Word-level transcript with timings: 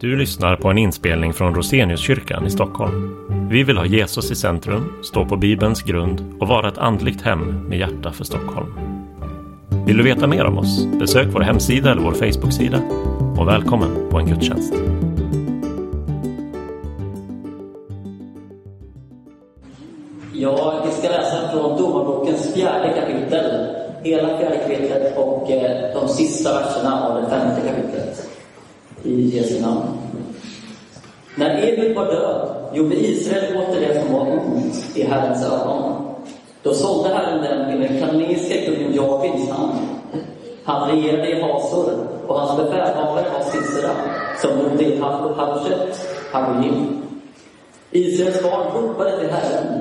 Du 0.00 0.16
lyssnar 0.16 0.56
på 0.56 0.68
en 0.68 0.78
inspelning 0.78 1.32
från 1.32 1.54
Roseniuskyrkan 1.54 2.46
i 2.46 2.50
Stockholm. 2.50 3.16
Vi 3.50 3.62
vill 3.62 3.78
ha 3.78 3.86
Jesus 3.86 4.30
i 4.30 4.34
centrum, 4.34 4.92
stå 5.02 5.24
på 5.24 5.36
Bibelns 5.36 5.82
grund 5.82 6.34
och 6.40 6.48
vara 6.48 6.68
ett 6.68 6.78
andligt 6.78 7.22
hem 7.22 7.68
med 7.68 7.78
hjärta 7.78 8.12
för 8.12 8.24
Stockholm. 8.24 8.66
Vill 9.86 9.96
du 9.96 10.02
veta 10.02 10.26
mer 10.26 10.44
om 10.44 10.58
oss? 10.58 10.86
Besök 11.00 11.28
vår 11.32 11.40
hemsida 11.40 11.90
eller 11.90 12.02
vår 12.02 12.12
Facebooksida. 12.12 12.78
Och 13.38 13.48
välkommen 13.48 13.90
på 14.10 14.18
en 14.18 14.26
gudstjänst. 14.26 14.74
Ja, 20.32 20.82
vi 20.86 20.92
ska 20.92 21.08
läsa 21.08 21.48
från 21.52 21.78
Domarbokens 21.78 22.54
fjärde 22.54 22.94
kapitel. 23.00 23.74
Hela 24.02 24.38
fjärde 24.38 24.56
kapitlet 24.56 25.18
och 25.18 25.50
eh, 25.50 25.94
de 25.94 26.08
sista 26.08 26.52
verserna 26.52 27.04
av 27.04 27.22
det 27.22 27.30
femte 27.30 27.60
kapitlet. 27.60 28.28
I 29.02 29.36
Jesu 29.36 29.60
namn. 29.60 29.80
När 31.34 31.68
Ebed 31.68 31.94
var 31.94 32.04
Jo, 32.78 32.84
gjorde 32.84 32.96
Israel 32.96 33.56
åt 33.56 33.74
det 33.74 34.02
som 34.02 34.12
var 34.12 34.20
ont 34.20 34.96
i 34.96 35.02
Herrens 35.02 35.44
ögon. 35.44 35.92
Då 36.62 36.74
sålde 36.74 37.08
Herren 37.08 37.42
den 37.42 37.70
till 37.70 37.80
den 37.80 38.00
kanadensiska 38.00 38.64
kungen 38.64 38.94
Jabins 38.94 39.50
hand. 39.50 39.78
Han 40.64 40.90
regerade 40.90 41.30
i 41.30 41.40
Hasor 41.40 41.92
och 42.26 42.40
hans 42.40 42.56
befälhavare 42.56 43.24
var 43.32 43.42
Sisera, 43.50 43.90
som 44.42 44.50
bodde 44.58 44.84
i 44.84 44.98
Haroshet, 45.00 46.08
Hagoyim. 46.32 47.02
Israels 47.90 48.42
barn 48.42 48.66
ropade 48.74 49.20
till 49.20 49.30
Herren, 49.30 49.80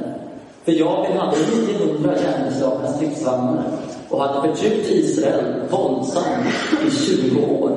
för 0.66 0.72
Jabin 0.72 1.18
hade 1.18 1.38
900 1.68 2.14
järnbeslagna 2.24 2.88
stridsvagnar 2.88 3.64
och 4.10 4.24
hade 4.24 4.48
förtryckt 4.48 4.90
Israel 4.90 5.54
våldsamt 5.70 6.48
i 6.88 6.92
20 6.92 7.46
år. 7.46 7.72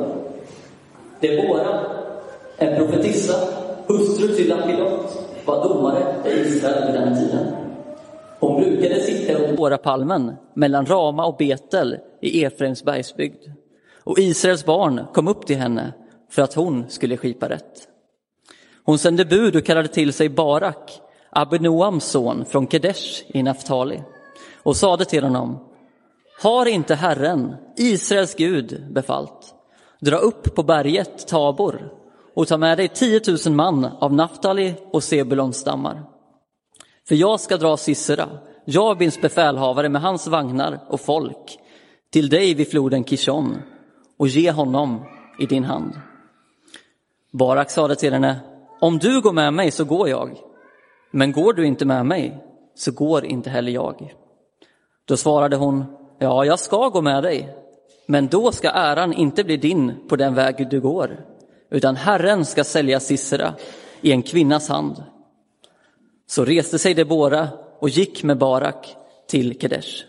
Debora, 1.21 1.81
en 2.57 2.77
profetissa, 2.77 3.35
hustru 3.99 4.29
till 4.29 4.49
Lapidot, 4.49 5.19
var 5.45 5.69
domare 5.69 6.15
i 6.27 6.41
Israel 6.41 6.93
vid 6.93 7.01
den 7.01 7.17
tiden. 7.17 7.47
Hon 8.41 8.63
brukade 8.63 9.01
sitta 9.01 9.35
under 9.35 9.61
Årapalmen 9.61 10.33
mellan 10.55 10.87
Rama 10.87 11.27
och 11.27 11.37
Betel 11.37 11.99
i 12.21 12.45
Efraims 12.45 12.85
bergsbygd. 12.85 13.45
Och 14.05 14.19
Israels 14.19 14.65
barn 14.65 15.05
kom 15.15 15.29
upp 15.29 15.47
till 15.47 15.57
henne 15.57 15.93
för 16.31 16.43
att 16.43 16.55
hon 16.55 16.85
skulle 16.89 17.17
skipa 17.17 17.49
rätt. 17.49 17.89
Hon 18.85 18.99
sände 18.99 19.25
bud 19.25 19.57
och 19.57 19.65
kallade 19.65 19.89
till 19.89 20.13
sig 20.13 20.29
Barak, 20.29 21.01
Abinoams 21.31 22.05
son 22.05 22.45
från 22.45 22.69
Kedesh 22.69 23.23
i 23.29 23.43
Naftali 23.43 24.03
och 24.63 24.77
sade 24.77 25.05
till 25.05 25.25
honom 25.25 25.59
Har 26.43 26.67
inte 26.67 26.95
Herren, 26.95 27.55
Israels 27.77 28.35
Gud, 28.35 28.87
befallt? 28.91 29.55
Dra 30.01 30.17
upp 30.17 30.55
på 30.55 30.63
berget 30.63 31.29
Tabor 31.29 32.00
och 32.35 32.49
ta 32.49 32.59
med 32.59 32.79
dig 32.79 32.89
10 32.89 33.21
000 33.47 33.55
man 33.55 33.85
av 33.85 34.13
Naftali 34.13 34.75
och 34.93 35.03
Sebulons 35.03 35.57
stammar. 35.57 36.03
För 37.09 37.15
jag 37.15 37.41
ska 37.41 37.57
dra 37.57 37.77
Sisera, 37.77 38.29
Jabins 38.65 39.21
befälhavare 39.21 39.89
med 39.89 40.03
hans 40.03 40.27
vagnar 40.27 40.81
och 40.89 41.01
folk, 41.01 41.59
till 42.13 42.29
dig 42.29 42.55
vid 42.55 42.71
floden 42.71 43.05
Kishon 43.05 43.57
och 44.19 44.29
ge 44.29 44.51
honom 44.51 45.05
i 45.39 45.47
din 45.47 45.65
hand. 45.65 45.93
Barak 47.33 47.71
sade 47.71 47.97
till 47.97 48.13
henne, 48.13 48.41
om 48.81 48.99
du 48.99 49.21
går 49.21 49.33
med 49.33 49.53
mig 49.53 49.71
så 49.71 49.85
går 49.85 50.09
jag, 50.09 50.39
men 51.11 51.33
går 51.33 51.53
du 51.53 51.67
inte 51.67 51.85
med 51.85 52.07
mig 52.07 52.45
så 52.75 52.93
går 52.93 53.25
inte 53.25 53.51
heller 53.51 53.73
jag. 53.73 54.15
Då 55.05 55.17
svarade 55.17 55.57
hon, 55.57 55.85
ja, 56.19 56.45
jag 56.45 56.59
ska 56.59 56.89
gå 56.89 57.01
med 57.01 57.23
dig, 57.23 57.57
men 58.07 58.27
då 58.27 58.53
ska 58.53 58.71
äran 58.71 59.13
inte 59.13 59.45
bli 59.45 59.57
din 59.57 60.09
på 60.09 60.17
den 60.17 60.35
väg 60.35 60.71
du 60.71 60.81
går, 60.81 61.25
utan 61.71 61.97
Herren 61.97 62.45
ska 62.45 62.65
sälja 62.65 63.01
Sisera 63.01 63.55
i 64.01 64.13
en 64.13 64.23
kvinnas 64.23 64.69
hand. 64.69 65.03
Så 66.27 66.45
reste 66.45 66.79
sig 66.79 66.95
Debora 66.95 67.49
och 67.79 67.89
gick 67.89 68.23
med 68.23 68.39
Barak 68.39 68.97
till 69.29 69.61
Kedesh. 69.61 70.05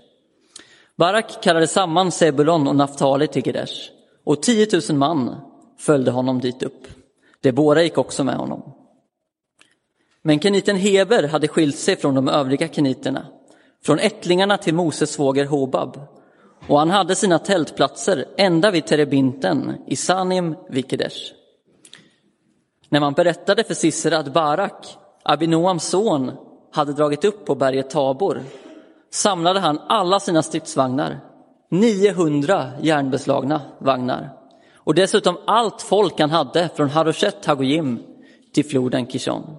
Barak 0.95 1.43
kallade 1.43 1.67
samman 1.67 2.11
Sebulon 2.11 2.67
och 2.67 2.75
Naftali 2.75 3.27
till 3.27 3.43
Kedesh 3.43 3.91
och 4.23 4.41
10 4.41 4.67
000 4.89 4.97
man 4.97 5.35
följde 5.77 6.11
honom 6.11 6.39
dit 6.39 6.63
upp. 6.63 6.87
Debora 7.41 7.83
gick 7.83 7.97
också 7.97 8.23
med 8.23 8.35
honom. 8.35 8.73
Men 10.21 10.39
keniten 10.39 10.75
Heber 10.75 11.27
hade 11.27 11.47
skilt 11.47 11.75
sig 11.75 11.95
från 11.95 12.15
de 12.15 12.27
övriga 12.27 12.67
keniterna, 12.67 13.25
från 13.83 13.99
ättlingarna 13.99 14.57
till 14.57 14.73
Moses 14.73 15.11
svåger 15.11 15.45
Hobab, 15.45 15.99
och 16.67 16.79
han 16.79 16.89
hade 16.89 17.15
sina 17.15 17.39
tältplatser 17.39 18.25
ända 18.37 18.71
vid 18.71 18.85
Terebinten 18.85 19.73
i 19.87 19.95
Sanim 19.95 20.55
vid 20.69 20.89
Kedesh. 20.89 21.40
När 22.91 22.99
man 22.99 23.13
berättade 23.13 23.63
för 23.63 23.73
Sisera 23.73 24.17
att 24.17 24.33
Barak, 24.33 24.97
Abinoams 25.23 25.83
son, 25.83 26.31
hade 26.71 26.93
dragit 26.93 27.25
upp 27.25 27.45
på 27.45 27.55
berget 27.55 27.89
Tabor 27.89 28.41
samlade 29.09 29.59
han 29.59 29.79
alla 29.87 30.19
sina 30.19 30.43
stridsvagnar, 30.43 31.19
900 31.69 32.71
järnbeslagna 32.81 33.61
vagnar 33.79 34.29
och 34.75 34.95
dessutom 34.95 35.37
allt 35.47 35.81
folk 35.81 36.19
han 36.19 36.29
hade 36.29 36.69
från 36.75 36.89
Haroshet 36.89 37.45
Hagoyim 37.45 37.99
till 38.53 38.65
floden 38.65 39.07
Kishon. 39.07 39.57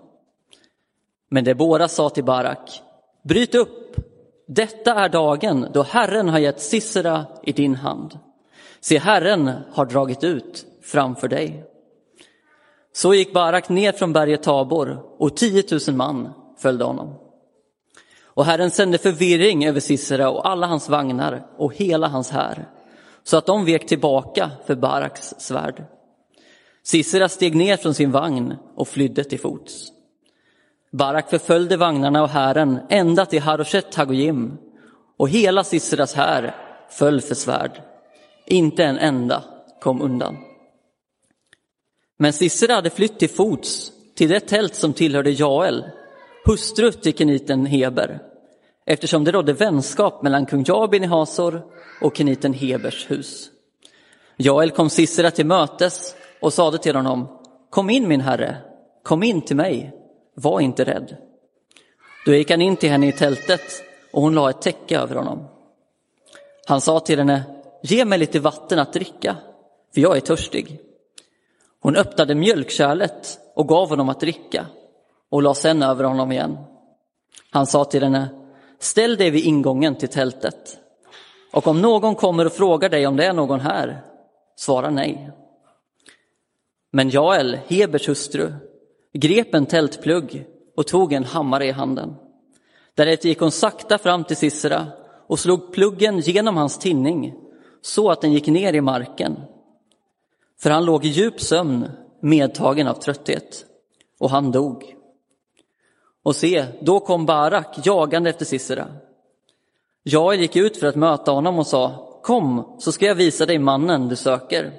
Men 1.31 1.45
Debora 1.45 1.89
sa 1.89 2.09
till 2.11 2.25
Barak, 2.25 2.83
bryt 3.23 3.55
upp, 3.55 3.97
detta 4.49 4.95
är 4.95 5.09
dagen 5.09 5.67
då 5.73 5.83
Herren 5.83 6.29
har 6.29 6.39
gett 6.39 6.61
Sisera 6.61 7.25
i 7.43 7.53
din 7.53 7.75
hand. 7.75 8.19
Se, 8.81 8.99
Herren 8.99 9.51
har 9.73 9.87
dragit 9.87 10.25
ut 10.25 10.67
framför 10.83 11.29
dig. 11.29 11.72
Så 12.93 13.15
gick 13.15 13.33
Barak 13.33 13.69
ner 13.69 13.93
från 13.93 14.13
berget 14.13 14.43
Tabor 14.43 15.03
och 15.19 15.37
10 15.37 15.65
000 15.89 15.97
man 15.97 16.33
följde 16.59 16.85
honom. 16.85 17.15
Och 18.25 18.45
Herren 18.45 18.71
sände 18.71 18.99
förvirring 18.99 19.67
över 19.67 19.81
Sisera 19.81 20.31
och 20.31 20.49
alla 20.49 20.67
hans 20.67 20.89
vagnar 20.89 21.47
och 21.57 21.75
hela 21.75 22.09
hans 22.09 22.31
här, 22.31 22.69
så 23.25 23.37
att 23.37 23.47
de 23.47 23.65
vek 23.65 23.87
tillbaka 23.87 24.51
för 24.67 24.75
Baraks 24.75 25.35
svärd. 25.39 25.85
Sisera 26.83 27.29
steg 27.29 27.55
ner 27.55 27.77
från 27.77 27.95
sin 27.95 28.11
vagn 28.11 28.55
och 28.75 28.89
flydde 28.89 29.25
till 29.25 29.41
fots. 29.41 29.93
Barak 30.93 31.31
förföljde 31.31 31.77
vagnarna 31.77 32.23
och 32.23 32.29
hären 32.29 32.79
ända 32.89 33.27
till 33.27 33.43
Haroshet 33.43 33.95
Hagoyim 33.95 34.59
och 35.17 35.29
hela 35.29 35.65
Siseras 35.65 36.15
här 36.15 36.57
föll 36.89 37.21
för 37.21 37.35
svärd. 37.35 37.83
Inte 38.47 38.85
en 38.85 38.99
enda 38.99 39.43
kom 39.81 40.03
undan. 40.03 40.37
Men 42.23 42.33
Sisera 42.33 42.75
hade 42.75 42.91
flytt 42.91 43.19
till 43.19 43.31
fots 43.31 43.93
till 44.15 44.29
det 44.29 44.41
tält 44.41 44.75
som 44.75 44.93
tillhörde 44.93 45.31
Jael, 45.31 45.85
hustru 46.45 46.93
till 46.93 47.15
keniten 47.15 47.67
Heber, 47.67 48.23
eftersom 48.87 49.25
det 49.25 49.33
rådde 49.33 49.53
vänskap 49.53 50.23
mellan 50.23 50.47
kung 50.47 50.65
Jabin 50.69 51.05
i 51.05 51.07
Hasor 51.07 51.63
och 52.01 52.17
keniten 52.17 52.55
Hebers 52.55 53.11
hus. 53.11 53.51
Jael 54.37 54.71
kom 54.71 54.91
Sisera 54.91 55.31
till 55.31 55.47
mötes 55.47 56.15
och 56.41 56.53
sade 56.53 56.79
till 56.79 56.97
honom, 56.97 57.39
kom 57.71 57.91
in 57.91 58.09
min 58.09 58.21
herre, 58.21 58.57
kom 59.03 59.23
in 59.23 59.43
till 59.43 59.57
mig, 59.57 59.93
var 60.35 60.61
inte 60.61 60.85
rädd. 60.85 61.17
Då 62.27 62.35
gick 62.35 62.51
han 62.51 62.63
in 62.63 62.77
till 62.77 62.91
henne 62.91 63.09
i 63.09 63.13
tältet 63.13 63.83
och 64.13 64.23
hon 64.23 64.35
la 64.35 64.51
ett 64.51 64.63
täcke 64.63 64.99
över 64.99 65.15
honom. 65.15 65.49
Han 66.67 66.81
sa 66.81 67.01
till 67.01 67.19
henne, 67.19 67.43
ge 67.83 68.05
mig 68.05 68.19
lite 68.19 68.41
vatten 68.41 68.79
att 68.79 68.93
dricka, 68.93 69.37
för 69.95 70.01
jag 70.01 70.17
är 70.17 70.21
törstig. 70.21 70.81
Hon 71.83 71.97
öppnade 71.97 72.35
mjölkkärlet 72.35 73.39
och 73.55 73.69
gav 73.69 73.89
honom 73.89 74.09
att 74.09 74.21
dricka 74.21 74.67
och 75.31 75.43
la 75.43 75.55
sen 75.55 75.83
över 75.83 76.05
honom 76.05 76.33
igen. 76.33 76.59
Han 77.51 77.67
sa 77.67 77.85
till 77.85 78.03
henne, 78.03 78.29
ställ 78.79 79.17
dig 79.17 79.31
vid 79.31 79.45
ingången 79.45 79.97
till 79.97 80.09
tältet 80.09 80.79
och 81.53 81.67
om 81.67 81.83
någon 81.83 82.15
kommer 82.15 82.47
och 82.47 82.53
frågar 82.53 82.89
dig 82.89 83.07
om 83.07 83.17
det 83.17 83.25
är 83.25 83.33
någon 83.33 83.61
här, 83.61 84.03
svara 84.57 84.91
nej. 84.91 85.31
Men 86.91 87.11
Jael, 87.11 87.59
Hebers 87.67 88.09
hustru, 88.09 88.53
grep 89.13 89.55
en 89.55 89.67
tältplugg 89.67 90.47
och 90.77 90.87
tog 90.87 91.13
en 91.13 91.25
hammare 91.25 91.67
i 91.67 91.71
handen. 91.71 92.15
Därefter 92.95 93.29
gick 93.29 93.41
hon 93.41 93.51
sakta 93.51 93.99
fram 93.99 94.25
till 94.25 94.37
Sisera 94.37 94.87
och 95.27 95.39
slog 95.39 95.73
pluggen 95.73 96.19
genom 96.19 96.57
hans 96.57 96.79
tinning 96.79 97.35
så 97.81 98.11
att 98.11 98.21
den 98.21 98.33
gick 98.33 98.47
ner 98.47 98.73
i 98.73 98.81
marken. 98.81 99.37
För 100.63 100.71
han 100.71 100.85
låg 100.85 101.05
i 101.05 101.09
djup 101.09 101.41
sömn, 101.41 101.89
medtagen 102.21 102.89
av 102.89 102.95
trötthet, 102.95 103.65
och 104.21 104.31
han 104.31 104.53
dog. 104.53 104.97
Och 106.23 106.37
se, 106.37 106.67
då 106.81 107.01
kom 107.01 107.27
Barak 107.27 107.87
jagande 107.87 108.31
efter 108.31 108.45
Sisera. 108.45 108.87
Jag 110.03 110.35
gick 110.35 110.57
ut 110.57 110.77
för 110.77 110.87
att 110.87 110.97
möta 110.97 111.33
honom 111.33 111.59
och 111.59 111.67
sa, 111.67 112.09
kom 112.23 112.77
så 112.79 112.93
ska 112.93 113.07
jag 113.07 113.15
visa 113.15 113.47
dig 113.47 113.59
mannen 113.59 114.09
du 114.09 114.17
söker. 114.17 114.73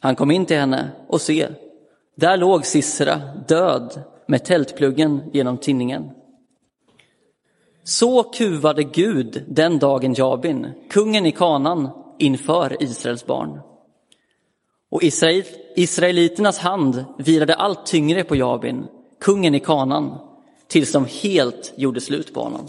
Han 0.00 0.16
kom 0.16 0.30
in 0.30 0.46
till 0.46 0.56
henne 0.56 0.90
och 1.08 1.20
se, 1.20 1.48
där 2.14 2.36
låg 2.36 2.66
Sisera 2.66 3.20
död 3.48 4.02
med 4.26 4.44
tältpluggen 4.44 5.30
genom 5.32 5.58
tinningen. 5.58 6.10
Så 7.84 8.22
kuvade 8.22 8.84
Gud 8.84 9.44
den 9.48 9.78
dagen 9.78 10.14
Jabin, 10.14 10.66
kungen 10.90 11.26
i 11.26 11.32
kanan, 11.32 11.88
inför 12.18 12.82
Israels 12.82 13.26
barn. 13.26 13.60
Och 14.90 15.02
Israel, 15.02 15.44
israeliternas 15.76 16.58
hand 16.58 17.04
virade 17.18 17.54
allt 17.54 17.86
tyngre 17.86 18.24
på 18.24 18.36
Jabin, 18.36 18.86
kungen 19.20 19.54
i 19.54 19.60
kanan, 19.60 20.18
tills 20.66 20.92
de 20.92 21.04
helt 21.04 21.72
gjorde 21.76 22.00
slut 22.00 22.34
på 22.34 22.42
honom. 22.42 22.68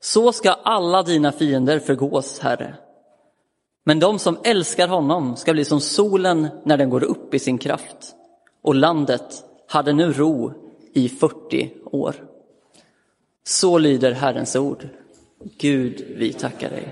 Så 0.00 0.32
ska 0.32 0.50
alla 0.50 1.02
dina 1.02 1.32
fiender 1.32 1.78
förgås, 1.78 2.38
Herre. 2.38 2.74
Men 3.84 4.00
de 4.00 4.18
som 4.18 4.38
älskar 4.44 4.88
honom 4.88 5.36
ska 5.36 5.52
bli 5.52 5.64
som 5.64 5.80
solen 5.80 6.48
när 6.64 6.76
den 6.76 6.90
går 6.90 7.04
upp 7.04 7.34
i 7.34 7.38
sin 7.38 7.58
kraft. 7.58 8.14
Och 8.62 8.74
landet 8.74 9.44
hade 9.66 9.92
nu 9.92 10.12
ro 10.12 10.52
i 10.92 11.08
40 11.08 11.70
år. 11.84 12.14
Så 13.44 13.78
lyder 13.78 14.12
Herrens 14.12 14.56
ord. 14.56 14.88
Gud, 15.58 16.04
vi 16.16 16.32
tackar 16.32 16.70
dig. 16.70 16.88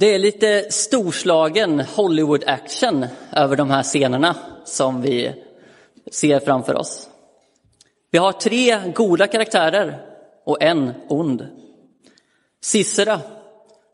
Det 0.00 0.14
är 0.14 0.18
lite 0.18 0.66
storslagen 0.70 1.80
Hollywood-action 1.80 3.06
över 3.32 3.56
de 3.56 3.70
här 3.70 3.82
scenerna 3.82 4.36
som 4.64 5.02
vi 5.02 5.34
ser 6.10 6.40
framför 6.40 6.74
oss. 6.74 7.08
Vi 8.10 8.18
har 8.18 8.32
tre 8.32 8.92
goda 8.94 9.26
karaktärer 9.26 10.06
och 10.44 10.62
en 10.62 10.92
ond. 11.08 11.46
Sisera, 12.60 13.20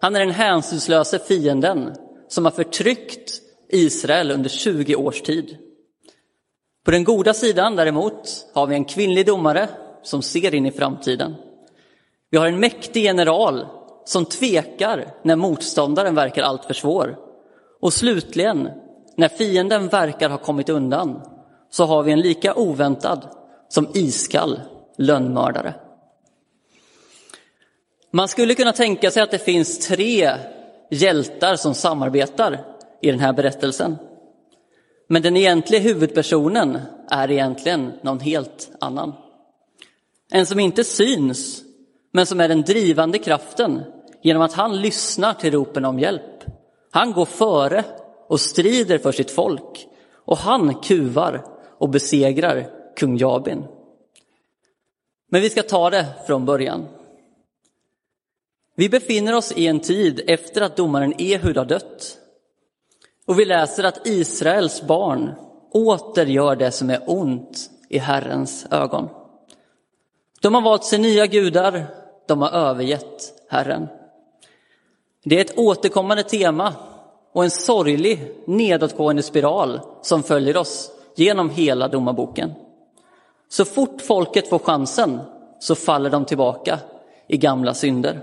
han 0.00 0.16
är 0.16 0.20
den 0.20 0.30
hänsynslöse 0.30 1.18
fienden 1.18 1.94
som 2.28 2.44
har 2.44 2.52
förtryckt 2.52 3.40
Israel 3.68 4.30
under 4.30 4.48
20 4.48 4.96
års 4.96 5.22
tid. 5.22 5.56
På 6.84 6.90
den 6.90 7.04
goda 7.04 7.34
sidan 7.34 7.76
däremot 7.76 8.46
har 8.54 8.66
vi 8.66 8.74
en 8.74 8.84
kvinnlig 8.84 9.26
domare 9.26 9.68
som 10.02 10.22
ser 10.22 10.54
in 10.54 10.66
i 10.66 10.72
framtiden. 10.72 11.34
Vi 12.30 12.38
har 12.38 12.46
en 12.46 12.60
mäktig 12.60 13.02
general 13.02 13.66
som 14.06 14.24
tvekar 14.24 15.14
när 15.22 15.36
motståndaren 15.36 16.14
verkar 16.14 16.42
alltför 16.42 16.74
svår. 16.74 17.16
Och 17.80 17.92
slutligen, 17.92 18.68
när 19.16 19.28
fienden 19.28 19.88
verkar 19.88 20.30
ha 20.30 20.38
kommit 20.38 20.68
undan, 20.68 21.20
så 21.70 21.84
har 21.84 22.02
vi 22.02 22.12
en 22.12 22.20
lika 22.20 22.54
oväntad 22.54 23.28
som 23.68 23.88
iskall 23.94 24.60
lönnmördare. 24.98 25.74
Man 28.10 28.28
skulle 28.28 28.54
kunna 28.54 28.72
tänka 28.72 29.10
sig 29.10 29.22
att 29.22 29.30
det 29.30 29.38
finns 29.38 29.88
tre 29.88 30.30
hjältar 30.90 31.56
som 31.56 31.74
samarbetar 31.74 32.64
i 33.02 33.10
den 33.10 33.20
här 33.20 33.32
berättelsen. 33.32 33.96
Men 35.08 35.22
den 35.22 35.36
egentliga 35.36 35.80
huvudpersonen 35.80 36.78
är 37.10 37.30
egentligen 37.30 37.92
någon 38.02 38.20
helt 38.20 38.70
annan. 38.80 39.12
En 40.30 40.46
som 40.46 40.60
inte 40.60 40.84
syns, 40.84 41.62
men 42.12 42.26
som 42.26 42.40
är 42.40 42.48
den 42.48 42.62
drivande 42.62 43.18
kraften 43.18 43.82
genom 44.22 44.42
att 44.42 44.52
han 44.52 44.80
lyssnar 44.80 45.34
till 45.34 45.52
ropen 45.52 45.84
om 45.84 45.98
hjälp. 45.98 46.44
Han 46.90 47.12
går 47.12 47.24
före 47.24 47.84
och 48.28 48.40
strider 48.40 48.98
för 48.98 49.12
sitt 49.12 49.30
folk 49.30 49.88
och 50.14 50.38
han 50.38 50.74
kuvar 50.74 51.44
och 51.78 51.88
besegrar 51.88 52.70
kung 52.96 53.16
Jabin. 53.16 53.64
Men 55.30 55.40
vi 55.40 55.50
ska 55.50 55.62
ta 55.62 55.90
det 55.90 56.06
från 56.26 56.44
början. 56.44 56.86
Vi 58.74 58.88
befinner 58.88 59.34
oss 59.34 59.52
i 59.52 59.66
en 59.66 59.80
tid 59.80 60.20
efter 60.26 60.62
att 60.62 60.76
domaren 60.76 61.14
Ehud 61.18 61.56
har 61.56 61.64
dött. 61.64 62.18
Och 63.26 63.38
vi 63.38 63.44
läser 63.44 63.84
att 63.84 64.06
Israels 64.06 64.82
barn 64.82 65.34
åter 65.70 66.26
gör 66.26 66.56
det 66.56 66.70
som 66.70 66.90
är 66.90 67.02
ont 67.06 67.70
i 67.88 67.98
Herrens 67.98 68.66
ögon. 68.70 69.08
De 70.40 70.54
har 70.54 70.62
valt 70.62 70.84
sig 70.84 70.98
nya 70.98 71.26
gudar, 71.26 71.86
de 72.26 72.42
har 72.42 72.50
övergett 72.50 73.32
Herren. 73.48 73.88
Det 75.28 75.36
är 75.36 75.40
ett 75.40 75.58
återkommande 75.58 76.22
tema 76.22 76.74
och 77.32 77.44
en 77.44 77.50
sorglig 77.50 78.32
nedåtgående 78.46 79.22
spiral 79.22 79.80
som 80.02 80.22
följer 80.22 80.56
oss 80.56 80.90
genom 81.16 81.50
hela 81.50 81.88
domarboken. 81.88 82.54
Så 83.48 83.64
fort 83.64 84.02
folket 84.02 84.48
får 84.48 84.58
chansen 84.58 85.20
så 85.58 85.74
faller 85.74 86.10
de 86.10 86.24
tillbaka 86.24 86.78
i 87.28 87.36
gamla 87.36 87.74
synder. 87.74 88.20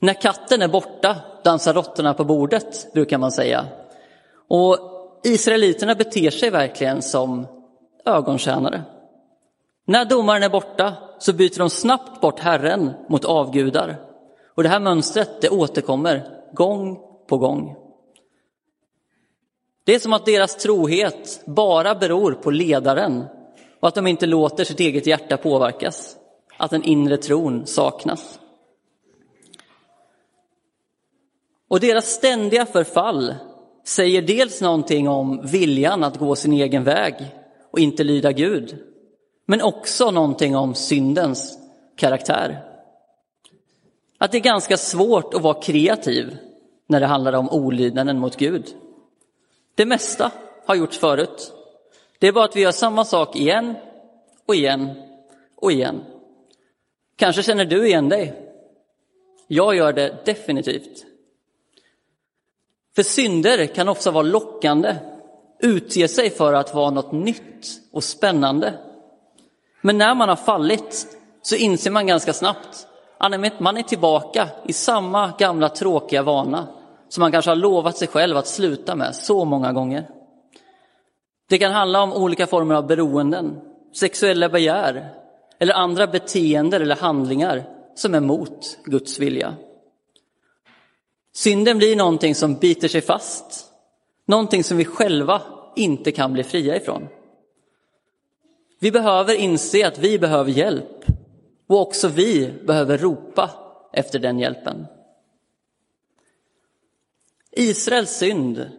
När 0.00 0.14
katten 0.14 0.62
är 0.62 0.68
borta 0.68 1.16
dansar 1.44 1.74
råttorna 1.74 2.14
på 2.14 2.24
bordet, 2.24 2.92
brukar 2.92 3.18
man 3.18 3.32
säga. 3.32 3.66
Och 4.48 4.78
israeliterna 5.24 5.94
beter 5.94 6.30
sig 6.30 6.50
verkligen 6.50 7.02
som 7.02 7.46
ögontjänare. 8.04 8.82
När 9.86 10.04
domaren 10.04 10.42
är 10.42 10.48
borta 10.48 10.92
så 11.18 11.32
byter 11.32 11.58
de 11.58 11.70
snabbt 11.70 12.20
bort 12.20 12.40
Herren 12.40 12.92
mot 13.08 13.24
avgudar. 13.24 14.05
Och 14.56 14.62
det 14.62 14.68
här 14.68 14.80
mönstret 14.80 15.40
det 15.40 15.48
återkommer 15.48 16.28
gång 16.52 16.98
på 17.26 17.38
gång. 17.38 17.76
Det 19.84 19.94
är 19.94 19.98
som 19.98 20.12
att 20.12 20.26
deras 20.26 20.56
trohet 20.56 21.42
bara 21.46 21.94
beror 21.94 22.32
på 22.32 22.50
ledaren 22.50 23.24
och 23.80 23.88
att 23.88 23.94
de 23.94 24.06
inte 24.06 24.26
låter 24.26 24.64
sitt 24.64 24.80
eget 24.80 25.06
hjärta 25.06 25.36
påverkas, 25.36 26.16
att 26.56 26.70
den 26.70 26.82
inre 26.82 27.16
tron 27.16 27.66
saknas. 27.66 28.38
Och 31.68 31.80
deras 31.80 32.06
ständiga 32.06 32.66
förfall 32.66 33.34
säger 33.84 34.22
dels 34.22 34.60
någonting 34.60 35.08
om 35.08 35.46
viljan 35.46 36.04
att 36.04 36.18
gå 36.18 36.36
sin 36.36 36.52
egen 36.52 36.84
väg 36.84 37.14
och 37.70 37.78
inte 37.78 38.04
lyda 38.04 38.32
Gud, 38.32 38.78
men 39.46 39.62
också 39.62 40.10
någonting 40.10 40.56
om 40.56 40.74
syndens 40.74 41.58
karaktär. 41.96 42.75
Att 44.18 44.32
det 44.32 44.38
är 44.38 44.42
ganska 44.42 44.76
svårt 44.76 45.34
att 45.34 45.42
vara 45.42 45.62
kreativ 45.62 46.36
när 46.86 47.00
det 47.00 47.06
handlar 47.06 47.32
om 47.32 47.50
olydnaden 47.50 48.18
mot 48.18 48.36
Gud. 48.36 48.74
Det 49.74 49.86
mesta 49.86 50.32
har 50.66 50.74
gjorts 50.74 50.98
förut. 50.98 51.52
Det 52.18 52.28
är 52.28 52.32
bara 52.32 52.44
att 52.44 52.56
vi 52.56 52.60
gör 52.60 52.72
samma 52.72 53.04
sak 53.04 53.36
igen 53.36 53.74
och 54.46 54.54
igen 54.54 54.90
och 55.56 55.72
igen. 55.72 56.04
Kanske 57.16 57.42
känner 57.42 57.64
du 57.64 57.86
igen 57.86 58.08
dig? 58.08 58.52
Jag 59.46 59.76
gör 59.76 59.92
det 59.92 60.16
definitivt. 60.24 61.04
För 62.96 63.02
synder 63.02 63.66
kan 63.66 63.88
ofta 63.88 64.10
vara 64.10 64.22
lockande, 64.22 64.96
utge 65.58 66.08
sig 66.08 66.30
för 66.30 66.52
att 66.52 66.74
vara 66.74 66.90
något 66.90 67.12
nytt 67.12 67.80
och 67.92 68.04
spännande. 68.04 68.74
Men 69.80 69.98
när 69.98 70.14
man 70.14 70.28
har 70.28 70.36
fallit 70.36 71.06
så 71.42 71.56
inser 71.56 71.90
man 71.90 72.06
ganska 72.06 72.32
snabbt 72.32 72.86
man 73.58 73.76
är 73.76 73.82
tillbaka 73.82 74.48
i 74.64 74.72
samma 74.72 75.32
gamla 75.38 75.68
tråkiga 75.68 76.22
vana 76.22 76.68
som 77.08 77.20
man 77.20 77.32
kanske 77.32 77.50
har 77.50 77.56
lovat 77.56 77.96
sig 77.96 78.08
själv 78.08 78.36
att 78.36 78.46
sluta 78.46 78.96
med 78.96 79.16
så 79.16 79.44
många 79.44 79.72
gånger. 79.72 80.08
Det 81.48 81.58
kan 81.58 81.72
handla 81.72 82.02
om 82.02 82.12
olika 82.12 82.46
former 82.46 82.74
av 82.74 82.86
beroenden, 82.86 83.60
sexuella 83.94 84.48
begär 84.48 85.08
eller 85.58 85.74
andra 85.74 86.06
beteenden 86.06 86.82
eller 86.82 86.96
handlingar 86.96 87.64
som 87.94 88.14
är 88.14 88.20
mot 88.20 88.78
Guds 88.84 89.18
vilja. 89.18 89.54
Synden 91.34 91.78
blir 91.78 91.96
någonting 91.96 92.34
som 92.34 92.54
biter 92.54 92.88
sig 92.88 93.00
fast, 93.00 93.72
någonting 94.26 94.64
som 94.64 94.76
vi 94.76 94.84
själva 94.84 95.42
inte 95.76 96.12
kan 96.12 96.32
bli 96.32 96.44
fria 96.44 96.76
ifrån. 96.76 97.08
Vi 98.80 98.90
behöver 98.90 99.34
inse 99.34 99.86
att 99.86 99.98
vi 99.98 100.18
behöver 100.18 100.50
hjälp 100.50 101.04
och 101.66 101.80
också 101.80 102.08
vi 102.08 102.52
behöver 102.64 102.98
ropa 102.98 103.50
efter 103.92 104.18
den 104.18 104.38
hjälpen. 104.38 104.86
Israels 107.52 108.10
synd 108.10 108.70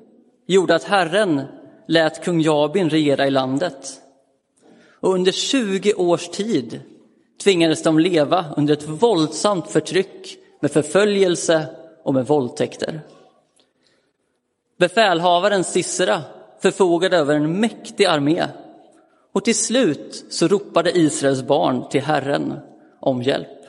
gjorde 0.45 0.75
att 0.75 0.83
Herren 0.83 1.41
lät 1.87 2.23
kung 2.23 2.41
Jabin 2.41 2.89
regera 2.89 3.27
i 3.27 3.31
landet. 3.31 4.01
Och 4.99 5.13
under 5.13 5.31
20 5.31 5.93
års 5.93 6.27
tid 6.29 6.81
tvingades 7.43 7.83
de 7.83 7.99
leva 7.99 8.45
under 8.57 8.73
ett 8.73 8.87
våldsamt 8.87 9.71
förtryck 9.71 10.37
med 10.59 10.71
förföljelse 10.71 11.65
och 12.03 12.13
med 12.13 12.27
våldtäkter. 12.27 13.01
Befälhavaren 14.77 15.63
Sisera 15.63 16.21
förfogade 16.59 17.17
över 17.17 17.35
en 17.35 17.59
mäktig 17.59 18.05
armé 18.05 18.47
och 19.31 19.45
till 19.45 19.55
slut 19.55 20.25
så 20.29 20.47
ropade 20.47 20.97
Israels 20.97 21.43
barn 21.43 21.89
till 21.89 22.01
Herren 22.01 22.59
om 22.99 23.21
hjälp. 23.21 23.65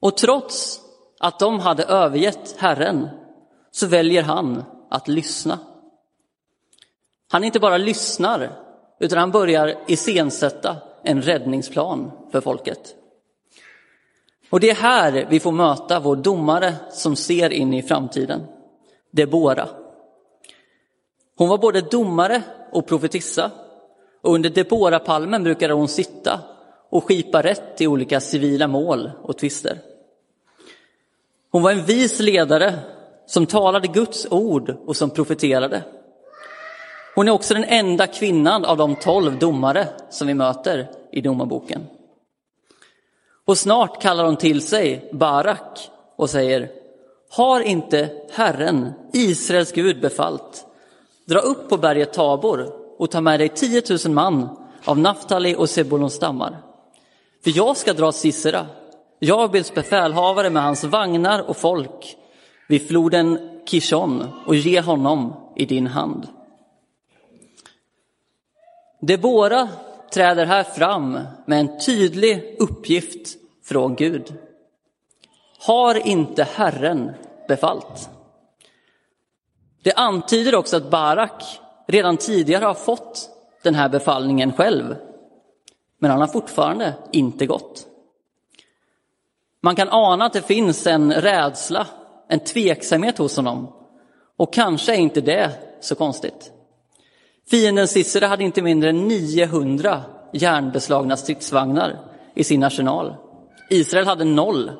Och 0.00 0.16
trots 0.16 0.80
att 1.18 1.38
de 1.38 1.60
hade 1.60 1.84
övergett 1.84 2.54
Herren 2.58 3.08
så 3.70 3.86
väljer 3.86 4.22
han 4.22 4.64
att 4.90 5.08
lyssna. 5.08 5.58
Han 7.30 7.44
inte 7.44 7.60
bara 7.60 7.76
lyssnar, 7.76 8.50
utan 9.00 9.18
han 9.18 9.30
börjar 9.30 9.74
iscensätta 9.86 10.76
en 11.02 11.22
räddningsplan 11.22 12.10
för 12.32 12.40
folket. 12.40 12.94
Och 14.50 14.60
det 14.60 14.70
är 14.70 14.74
här 14.74 15.26
vi 15.30 15.40
får 15.40 15.52
möta 15.52 16.00
vår 16.00 16.16
domare 16.16 16.74
som 16.90 17.16
ser 17.16 17.50
in 17.50 17.74
i 17.74 17.82
framtiden, 17.82 18.46
Debora. 19.10 19.68
Hon 21.36 21.48
var 21.48 21.58
både 21.58 21.80
domare 21.80 22.42
och 22.72 22.86
profetissa 22.86 23.50
Och 24.22 24.34
under 24.34 24.50
Debora-palmen 24.50 25.44
brukade 25.44 25.74
hon 25.74 25.88
sitta 25.88 26.40
och 26.90 27.04
skipa 27.04 27.42
rätt 27.42 27.80
i 27.80 27.86
olika 27.86 28.20
civila 28.20 28.68
mål 28.68 29.10
och 29.22 29.38
tvister. 29.38 29.78
Hon 31.50 31.62
var 31.62 31.70
en 31.70 31.84
vis 31.84 32.20
ledare 32.20 32.74
som 33.26 33.46
talade 33.46 33.88
Guds 33.88 34.26
ord 34.30 34.76
och 34.86 34.96
som 34.96 35.10
profeterade. 35.10 35.82
Hon 37.14 37.28
är 37.28 37.32
också 37.32 37.54
den 37.54 37.64
enda 37.64 38.06
kvinnan 38.06 38.64
av 38.64 38.76
de 38.76 38.96
tolv 38.96 39.38
domare 39.38 39.88
som 40.10 40.26
vi 40.26 40.34
möter 40.34 40.90
i 41.12 41.20
Domarboken. 41.20 41.86
Och 43.44 43.58
snart 43.58 44.02
kallar 44.02 44.24
hon 44.24 44.36
till 44.36 44.62
sig 44.66 45.10
Barak 45.12 45.90
och 46.16 46.30
säger 46.30 46.70
Har 47.30 47.60
inte 47.60 48.10
Herren, 48.32 48.92
Israels 49.12 49.72
Gud, 49.72 50.00
befallt? 50.00 50.66
Dra 51.24 51.38
upp 51.38 51.68
på 51.68 51.76
berget 51.76 52.12
Tabor 52.12 52.72
och 52.98 53.10
ta 53.10 53.20
med 53.20 53.40
dig 53.40 53.48
10 53.48 53.82
000 54.04 54.14
man 54.14 54.48
av 54.84 54.98
Naftali 54.98 55.54
och 55.54 55.70
Sebulons 55.70 56.14
stammar. 56.14 56.69
För 57.44 57.56
jag 57.56 57.76
ska 57.76 57.92
dra 57.92 58.12
Sisera, 58.12 58.66
Jabils 59.18 59.74
befälhavare 59.74 60.50
med 60.50 60.62
hans 60.62 60.84
vagnar 60.84 61.48
och 61.48 61.56
folk 61.56 62.16
vid 62.68 62.88
floden 62.88 63.38
Kishon 63.66 64.26
och 64.46 64.56
ge 64.56 64.80
honom 64.80 65.34
i 65.56 65.66
din 65.66 65.86
hand. 65.86 66.28
Debora 69.00 69.68
träder 70.12 70.46
här 70.46 70.62
fram 70.62 71.18
med 71.46 71.60
en 71.60 71.80
tydlig 71.80 72.56
uppgift 72.58 73.36
från 73.64 73.94
Gud. 73.94 74.34
Har 75.58 76.06
inte 76.06 76.44
Herren 76.44 77.10
befallt? 77.48 78.10
Det 79.82 79.92
antyder 79.92 80.54
också 80.54 80.76
att 80.76 80.90
Barak 80.90 81.60
redan 81.86 82.16
tidigare 82.16 82.64
har 82.64 82.74
fått 82.74 83.30
den 83.62 83.74
här 83.74 83.88
befallningen 83.88 84.52
själv. 84.52 84.96
Men 86.00 86.10
han 86.10 86.20
har 86.20 86.28
fortfarande 86.28 86.94
inte 87.12 87.46
gått. 87.46 87.86
Man 89.62 89.76
kan 89.76 89.88
ana 89.88 90.24
att 90.24 90.32
det 90.32 90.42
finns 90.42 90.86
en 90.86 91.12
rädsla, 91.12 91.86
en 92.28 92.40
tveksamhet 92.40 93.18
hos 93.18 93.36
honom. 93.36 93.72
Och 94.36 94.52
kanske 94.52 94.94
är 94.94 94.98
inte 94.98 95.20
det 95.20 95.50
så 95.80 95.94
konstigt. 95.94 96.52
Fienden 97.50 97.88
Sisera 97.88 98.26
hade 98.26 98.44
inte 98.44 98.62
mindre 98.62 98.90
än 98.90 99.08
900 99.08 100.02
järnbeslagna 100.32 101.16
stridsvagnar 101.16 101.98
i 102.34 102.44
sin 102.44 102.64
arsenal. 102.64 103.14
Israel 103.70 104.06
hade 104.06 104.24
noll. 104.24 104.70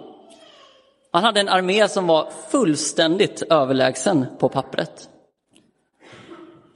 Han 1.13 1.25
hade 1.25 1.41
en 1.41 1.49
armé 1.49 1.89
som 1.89 2.07
var 2.07 2.29
fullständigt 2.49 3.43
överlägsen 3.43 4.27
på 4.39 4.49
pappret. 4.49 5.09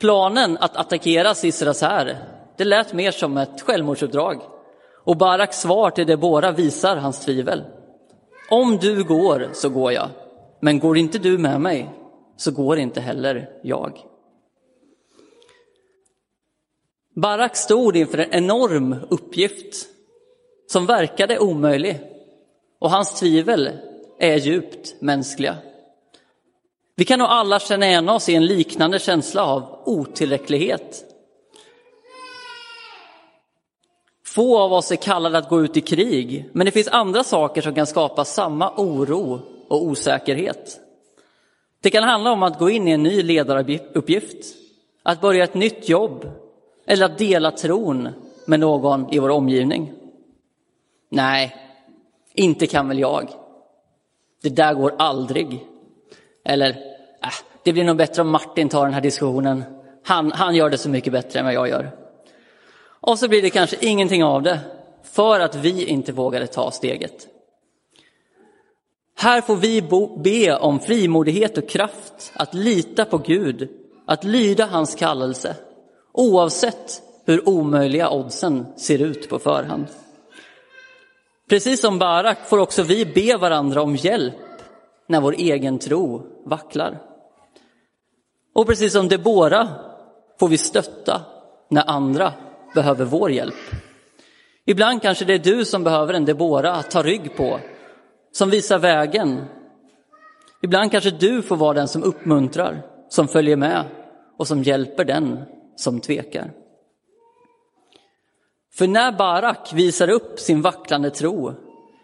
Planen 0.01 0.59
att 0.61 0.77
attackera 0.77 1.35
Siseras 1.35 1.83
här, 1.83 2.34
det 2.57 2.65
lät 2.65 2.93
mer 2.93 3.11
som 3.11 3.37
ett 3.37 3.61
självmordsuppdrag. 3.61 4.41
Och 5.05 5.17
Baraks 5.17 5.61
svar 5.61 5.91
till 5.91 6.07
Debora 6.07 6.53
visar 6.53 6.97
hans 6.97 7.21
tvivel. 7.25 7.65
Om 8.51 8.77
du 8.77 9.05
går 9.05 9.49
så 9.53 9.69
går 9.69 9.93
jag, 9.93 10.09
men 10.61 10.79
går 10.79 10.99
inte 10.99 11.19
du 11.19 11.39
med 11.39 11.61
mig 11.61 11.91
så 12.37 12.51
går 12.51 12.79
inte 12.79 13.01
heller 13.01 13.51
jag. 13.63 13.99
Barak 17.17 17.57
stod 17.57 17.97
inför 17.97 18.19
en 18.19 18.33
enorm 18.33 18.97
uppgift 19.11 19.87
som 20.67 20.87
verkade 20.87 21.39
omöjlig 21.39 22.01
och 22.79 22.91
hans 22.91 23.21
tvivel 23.21 23.71
är 24.19 24.37
djupt 24.37 24.95
mänskliga. 25.01 25.57
Vi 26.97 27.05
kan 27.05 27.19
nog 27.19 27.29
alla 27.29 27.61
känna 27.61 27.87
igen 27.87 28.09
oss 28.09 28.29
i 28.29 28.35
en 28.35 28.47
liknande 28.47 28.99
känsla 28.99 29.45
av 29.45 29.83
otillräcklighet. 29.87 31.14
Få 34.35 34.59
av 34.59 34.73
oss 34.73 34.93
är 34.93 34.97
kallade 34.97 35.39
att 35.39 35.49
gå 35.49 35.61
ut 35.61 35.77
i 35.77 35.81
krig, 35.81 36.51
men 36.53 36.65
det 36.65 36.71
finns 36.71 36.89
andra 36.89 37.25
saker 37.25 37.63
som 37.63 37.75
kan 37.75 37.87
skapa 37.87 38.25
samma 38.25 38.73
oro 38.77 39.41
och 39.69 39.83
osäkerhet. 39.83 40.81
Det 41.81 41.91
kan 41.91 42.03
handla 42.03 42.33
om 42.33 42.43
att 42.43 42.59
gå 42.59 42.71
in 42.71 42.89
i 42.89 42.91
en 42.91 43.03
ny 43.03 43.23
ledaruppgift, 43.23 44.57
att 45.03 45.21
börja 45.21 45.45
ett 45.45 45.55
nytt 45.55 45.89
jobb 45.89 46.31
eller 46.87 47.07
att 47.07 47.19
dela 47.19 47.51
tron 47.51 48.09
med 48.47 48.61
någon 48.61 49.13
i 49.13 49.19
vår 49.19 49.29
omgivning. 49.29 49.93
Nej, 51.11 51.57
inte 52.35 52.67
kan 52.67 52.89
väl 52.89 52.99
jag. 52.99 53.29
Det 54.43 54.49
där 54.49 54.75
går 54.75 54.95
aldrig. 54.99 55.67
Eller, 56.45 56.71
äh, 57.23 57.29
det 57.63 57.73
blir 57.73 57.85
nog 57.85 57.97
bättre 57.97 58.23
om 58.23 58.31
Martin 58.31 58.69
tar 58.69 58.85
den 58.85 58.95
här 58.95 59.01
diskussionen. 59.01 59.65
Han, 60.05 60.33
han 60.33 60.55
gör 60.55 60.71
det 60.71 60.79
så 60.79 60.89
mycket 60.89 61.13
bättre 61.13 61.39
än 61.39 61.45
vad 61.45 61.55
jag 61.55 61.69
gör. 61.69 62.04
Och 63.07 63.19
så 63.19 63.29
blir 63.29 63.43
det 63.43 63.51
kanske 63.51 63.77
ingenting 63.81 64.25
av 64.25 64.43
det 64.43 64.61
för 65.03 65.41
att 65.41 65.55
vi 65.55 65.85
inte 65.85 66.13
vågade 66.13 66.47
ta 66.47 66.71
steget. 66.71 67.29
Här 69.17 69.41
får 69.41 69.57
vi 69.57 69.83
be 70.17 70.57
om 70.57 70.81
frimodighet 70.81 71.59
och 71.59 71.69
kraft 71.69 72.33
att 72.35 72.55
lita 72.55 73.05
på 73.05 73.19
Gud, 73.19 73.69
att 74.07 74.25
lyda 74.25 74.67
hans 74.67 74.95
kallelse, 74.95 75.57
oavsett 76.13 77.03
hur 77.25 77.49
omöjliga 77.49 78.11
oddsen 78.11 78.67
ser 78.77 78.99
ut 78.99 79.29
på 79.29 79.39
förhand. 79.39 79.87
Precis 81.49 81.81
som 81.81 81.99
Barak 81.99 82.39
får 82.49 82.59
också 82.59 82.83
vi 82.83 83.07
be 83.07 83.37
varandra 83.37 83.83
om 83.83 83.97
hjälp 83.97 84.35
när 85.07 85.21
vår 85.21 85.35
egen 85.39 85.79
tro 85.79 86.27
vacklar. 86.45 87.03
Och 88.53 88.67
precis 88.67 88.93
som 88.93 89.09
Debora 89.09 89.69
får 90.41 90.49
vi 90.49 90.59
stötta 90.59 91.21
när 91.69 91.91
andra 91.91 92.33
behöver 92.75 93.05
vår 93.05 93.31
hjälp. 93.31 93.55
Ibland 94.67 95.03
kanske 95.03 95.25
det 95.25 95.35
är 95.35 95.39
du 95.39 95.65
som 95.65 95.85
behöver 95.85 96.15
en 96.15 96.25
Debora 96.25 96.73
att 96.73 96.91
ta 96.91 97.03
rygg 97.03 97.37
på, 97.37 97.61
som 98.33 98.51
visar 98.51 98.79
vägen. 98.79 99.45
Ibland 100.63 100.91
kanske 100.91 101.11
du 101.11 101.43
får 101.43 101.57
vara 101.57 101.75
den 101.75 101.89
som 101.89 102.03
uppmuntrar, 102.03 102.83
som 103.09 103.29
följer 103.29 103.57
med 103.57 103.85
och 104.39 104.49
som 104.49 104.63
hjälper 104.63 105.05
den 105.05 105.39
som 105.77 106.01
tvekar. 106.01 106.53
För 108.75 108.87
när 108.87 109.13
Barak 109.13 109.73
visar 109.73 110.11
upp 110.11 110.41
sin 110.41 110.63
vacklande 110.63 111.11
tro 111.11 111.53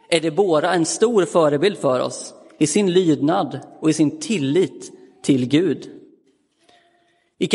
är 0.09 0.21
Debora 0.21 0.75
en 0.75 0.85
stor 0.85 1.25
förebild 1.25 1.79
för 1.79 2.01
oss 2.01 2.35
i 2.59 2.67
sin 2.67 2.93
lydnad 2.93 3.61
och 3.81 3.91
i 3.91 3.93
sin 3.93 4.21
tillit 4.21 4.93
till 5.23 5.49
Gud. 5.49 5.91
I 7.39 7.47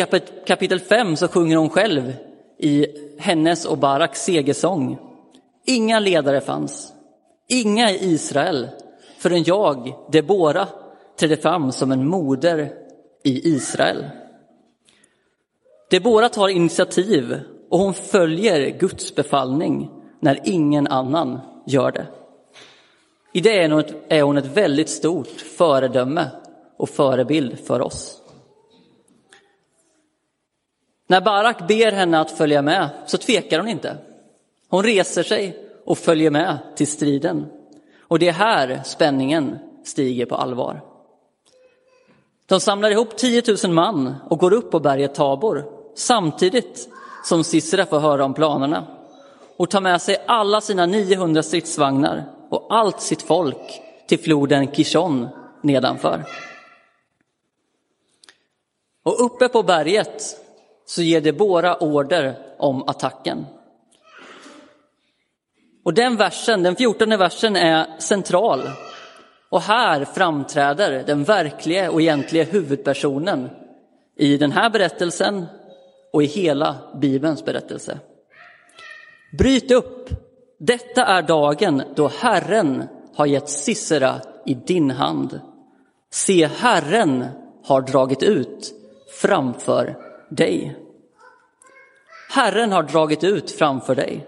kapitel 0.48 0.80
5 0.80 1.16
så 1.16 1.28
sjunger 1.28 1.58
hon 1.58 1.70
själv 1.70 2.14
i 2.58 2.88
hennes 3.18 3.66
och 3.66 3.78
Baraks 3.78 4.24
segersång. 4.24 4.98
Inga 5.66 6.00
ledare 6.00 6.42
fanns, 6.42 6.94
inga 7.48 7.92
i 7.92 8.06
Israel, 8.06 8.68
förrän 9.18 9.44
jag, 9.44 9.94
Debora, 10.12 10.68
trädde 11.20 11.38
fram 11.38 11.72
som 11.72 11.92
en 11.92 12.08
moder 12.08 12.74
i 13.24 13.50
Israel. 13.56 14.06
Debora 15.90 16.30
tar 16.30 16.48
initiativ 16.48 17.40
och 17.70 17.80
hon 17.80 17.94
följer 17.94 18.80
Guds 18.80 19.16
befallning 19.16 19.92
när 20.20 20.40
ingen 20.44 20.88
annan 20.88 21.40
gör 21.66 21.92
det. 21.92 22.08
I 23.34 23.42
det 23.42 23.64
är 24.10 24.22
hon 24.22 24.38
ett 24.38 24.58
väldigt 24.58 24.90
stort 24.90 25.28
föredöme 25.28 26.30
och 26.78 26.90
förebild 26.90 27.60
för 27.60 27.82
oss. 27.82 28.22
När 31.08 31.22
Barak 31.22 31.68
ber 31.68 31.92
henne 31.92 32.20
att 32.20 32.32
följa 32.32 32.62
med 32.62 32.90
så 33.06 33.18
tvekar 33.18 33.60
hon 33.60 33.68
inte. 33.68 33.98
Hon 34.70 34.84
reser 34.84 35.24
sig 35.24 35.58
och 35.86 35.98
följer 35.98 36.32
med 36.32 36.58
till 36.76 36.88
striden. 36.88 37.46
Och 38.02 38.20
det 38.20 38.28
är 38.28 38.34
här 38.34 38.82
spänningen 38.86 39.58
stiger 39.84 40.26
på 40.26 40.36
allvar. 40.36 40.82
De 42.46 42.60
samlar 42.60 42.92
ihop 42.92 43.18
10 43.18 43.44
000 43.64 43.74
man 43.74 44.16
och 44.30 44.40
går 44.40 44.54
upp 44.54 44.72
på 44.72 44.80
berget 44.80 45.16
Tabor 45.16 45.66
samtidigt 45.96 46.90
som 47.24 47.44
Sisera 47.44 47.86
får 47.86 48.00
höra 48.00 48.26
om 48.26 48.34
planerna 48.34 48.88
och 49.58 49.70
tar 49.70 49.82
med 49.82 50.02
sig 50.02 50.24
alla 50.28 50.62
sina 50.62 50.86
900 50.86 51.44
stridsvagnar 51.44 52.26
och 52.50 52.68
allt 52.70 53.02
sitt 53.02 53.22
folk 53.22 53.82
till 54.08 54.20
floden 54.20 54.72
Kishon 54.72 55.28
nedanför. 55.62 56.26
Och 59.04 59.26
uppe 59.26 59.48
på 59.48 59.64
berget 59.64 60.45
så 60.86 61.02
ger 61.02 61.22
Debora 61.22 61.78
order 61.78 62.36
om 62.58 62.84
attacken. 62.88 63.46
Och 65.84 65.94
den 65.94 66.18
versen, 66.18 66.64
den 66.64 66.76
fjortonde 66.76 67.18
versen 67.18 67.56
är 67.56 68.00
central. 68.00 68.62
Och 69.50 69.62
här 69.62 70.06
framträder 70.06 71.04
den 71.08 71.24
verkliga 71.24 71.92
och 71.92 72.02
egentliga 72.02 72.44
huvudpersonen 72.44 73.50
i 74.18 74.38
den 74.38 74.52
här 74.52 74.70
berättelsen 74.70 75.46
och 76.14 76.24
i 76.24 76.26
hela 76.26 76.76
Bibelns 77.02 77.46
berättelse. 77.46 78.00
Bryt 79.38 79.72
upp, 79.72 80.10
detta 80.60 81.06
är 81.06 81.22
dagen 81.22 81.84
då 81.96 82.08
Herren 82.08 82.84
har 83.16 83.26
gett 83.26 83.50
Sisera 83.50 84.16
i 84.46 84.54
din 84.54 84.92
hand. 84.92 85.40
Se, 86.12 86.48
Herren 86.48 87.26
har 87.64 87.82
dragit 87.82 88.24
ut 88.24 88.74
framför 89.22 90.05
dig. 90.36 90.76
Herren 92.30 92.72
har 92.72 92.84
dragit 92.84 93.24
ut 93.24 93.52
framför 93.52 93.96
dig. 93.96 94.28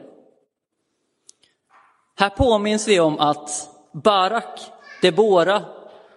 Här 2.16 2.30
påminns 2.30 2.88
vi 2.88 3.00
om 3.00 3.20
att 3.20 3.70
Barak, 3.94 4.60
Debora 5.02 5.62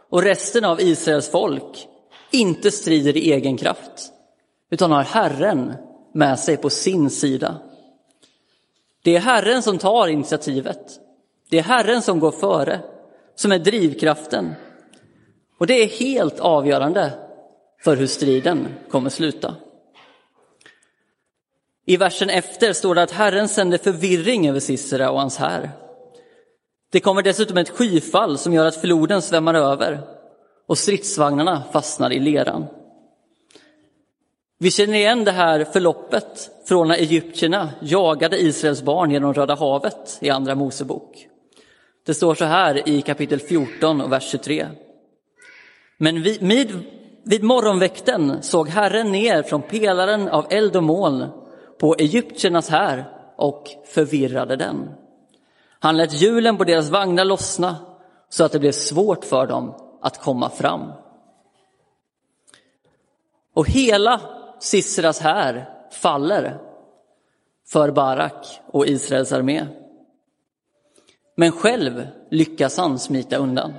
och 0.09 0.23
resten 0.23 0.64
av 0.64 0.80
Israels 0.80 1.30
folk 1.30 1.88
inte 2.30 2.70
strider 2.70 3.16
i 3.16 3.32
egen 3.32 3.56
kraft, 3.56 4.12
utan 4.70 4.92
har 4.92 5.02
Herren 5.02 5.73
med 6.12 6.38
sig 6.38 6.56
på 6.56 6.70
sin 6.70 7.11
sida. 7.11 7.56
Det 9.02 9.16
är 9.16 9.20
Herren 9.20 9.62
som 9.62 9.78
tar 9.78 10.09
initiativet. 10.09 11.00
Det 11.50 11.59
är 11.59 11.62
Herren 11.62 12.02
som 12.02 12.20
går 12.20 12.30
före, 12.30 12.80
som 13.35 13.52
är 13.52 13.59
drivkraften. 13.59 14.54
Och 15.59 15.66
det 15.66 15.75
är 15.75 15.87
helt 15.87 16.40
avgörande 16.40 17.12
för 17.85 17.97
hur 17.97 18.06
striden 18.06 18.68
kommer 18.90 19.11
sluta. 19.11 19.54
I 21.90 21.97
versen 21.97 22.30
efter 22.30 22.73
står 22.73 22.94
det 22.94 23.02
att 23.02 23.11
Herren 23.11 23.49
sände 23.49 23.78
förvirring 23.78 24.49
över 24.49 24.61
Sisera 24.61 25.11
och 25.11 25.20
hans 25.20 25.37
här. 25.37 25.70
Det 26.92 27.00
kommer 27.00 27.23
dessutom 27.23 27.56
ett 27.56 27.70
skyfall 27.70 28.38
som 28.38 28.52
gör 28.52 28.66
att 28.66 28.80
floden 28.80 29.23
svämmar 29.23 29.54
över 29.54 30.00
och 30.66 30.78
stridsvagnarna 30.78 31.62
fastnar 31.73 32.12
i 32.12 32.20
leran. 32.20 32.66
Vi 34.59 34.70
känner 34.70 34.94
igen 34.94 35.25
det 35.25 35.30
här 35.30 35.64
förloppet 35.64 36.50
från 36.68 36.88
när 36.88 36.94
egyptierna 36.94 37.70
jagade 37.82 38.42
Israels 38.42 38.82
barn 38.82 39.11
genom 39.11 39.35
Röda 39.35 39.54
havet 39.54 40.18
i 40.20 40.30
Andra 40.30 40.54
Mosebok. 40.54 41.26
Det 42.06 42.14
står 42.14 42.35
så 42.35 42.44
här 42.44 42.88
i 42.88 43.02
kapitel 43.02 43.40
14 43.40 44.00
och 44.00 44.12
vers 44.12 44.30
23. 44.30 44.66
Men 45.99 46.23
vid, 46.23 46.78
vid 47.25 47.42
morgonväkten 47.42 48.42
såg 48.42 48.68
Herren 48.68 49.12
ner 49.12 49.42
från 49.42 49.62
pelaren 49.62 50.28
av 50.28 50.47
eld 50.50 50.76
och 50.76 50.82
moln 50.82 51.26
på 51.80 51.94
egyptiernas 51.99 52.68
här 52.68 53.04
och 53.37 53.68
förvirrade 53.84 54.56
den. 54.56 54.90
Han 55.78 55.96
lät 55.96 56.12
hjulen 56.12 56.56
på 56.56 56.64
deras 56.64 56.90
vagnar 56.90 57.25
lossna 57.25 57.76
så 58.28 58.44
att 58.44 58.52
det 58.52 58.58
blev 58.58 58.72
svårt 58.72 59.25
för 59.25 59.46
dem 59.46 59.75
att 60.00 60.18
komma 60.18 60.50
fram. 60.50 60.92
Och 63.54 63.68
hela 63.68 64.20
Sisras 64.58 65.20
här 65.20 65.68
faller 65.92 66.60
för 67.66 67.90
Barak 67.90 68.60
och 68.66 68.87
Israels 68.87 69.32
armé. 69.32 69.66
Men 71.37 71.52
själv 71.52 72.06
lyckas 72.30 72.76
han 72.76 72.99
smita 72.99 73.37
undan. 73.37 73.75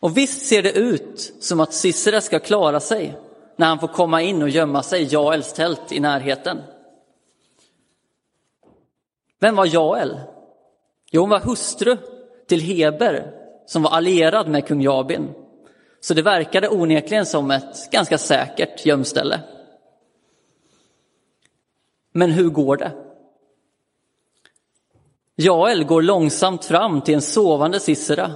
Och 0.00 0.16
visst 0.16 0.46
ser 0.46 0.62
det 0.62 0.72
ut 0.72 1.34
som 1.40 1.60
att 1.60 1.74
Sisera 1.74 2.20
ska 2.20 2.38
klara 2.38 2.80
sig 2.80 3.18
när 3.56 3.66
han 3.66 3.78
får 3.78 3.88
komma 3.88 4.22
in 4.22 4.42
och 4.42 4.48
gömma 4.48 4.82
sig 4.82 5.02
i 5.02 5.08
Jaels 5.10 5.52
tält 5.52 5.92
i 5.92 6.00
närheten. 6.00 6.58
Vem 9.40 9.56
var 9.56 9.66
Jael? 9.66 10.20
Jo, 11.10 11.20
hon 11.20 11.30
var 11.30 11.40
hustru 11.40 11.96
till 12.46 12.60
Heber 12.60 13.32
som 13.66 13.82
var 13.82 13.90
allierad 13.90 14.48
med 14.48 14.66
kung 14.66 14.82
Jabin. 14.82 15.34
Så 16.00 16.14
det 16.14 16.22
verkade 16.22 16.68
onekligen 16.68 17.26
som 17.26 17.50
ett 17.50 17.90
ganska 17.90 18.18
säkert 18.18 18.86
gömställe. 18.86 19.40
Men 22.12 22.30
hur 22.30 22.48
går 22.48 22.76
det? 22.76 22.92
Jael 25.34 25.84
går 25.84 26.02
långsamt 26.02 26.64
fram 26.64 27.00
till 27.00 27.14
en 27.14 27.22
sovande 27.22 27.80
Sisera 27.80 28.32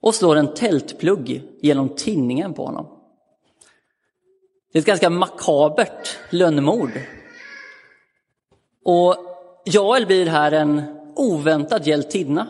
och 0.00 0.14
slår 0.14 0.36
en 0.36 0.54
tältplugg 0.54 1.42
genom 1.60 1.88
tinningen 1.88 2.54
på 2.54 2.66
honom. 2.66 2.91
Det 4.72 4.78
är 4.78 4.80
ett 4.80 4.86
ganska 4.86 5.10
makabert 5.10 6.18
lönnmord. 6.30 6.90
Och 8.84 9.16
Jael 9.64 10.06
blir 10.06 10.26
här 10.26 10.52
en 10.52 10.82
oväntad 11.16 11.86
hjältinna. 11.86 12.48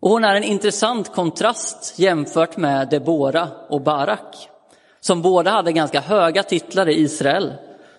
Och 0.00 0.10
hon 0.10 0.24
är 0.24 0.36
en 0.36 0.44
intressant 0.44 1.14
kontrast 1.14 1.98
jämfört 1.98 2.56
med 2.56 2.88
Debora 2.88 3.48
och 3.68 3.80
Barak, 3.80 4.48
som 5.00 5.22
båda 5.22 5.50
hade 5.50 5.72
ganska 5.72 6.00
höga 6.00 6.42
titlar 6.42 6.88
i 6.88 7.00
Israel, 7.00 7.52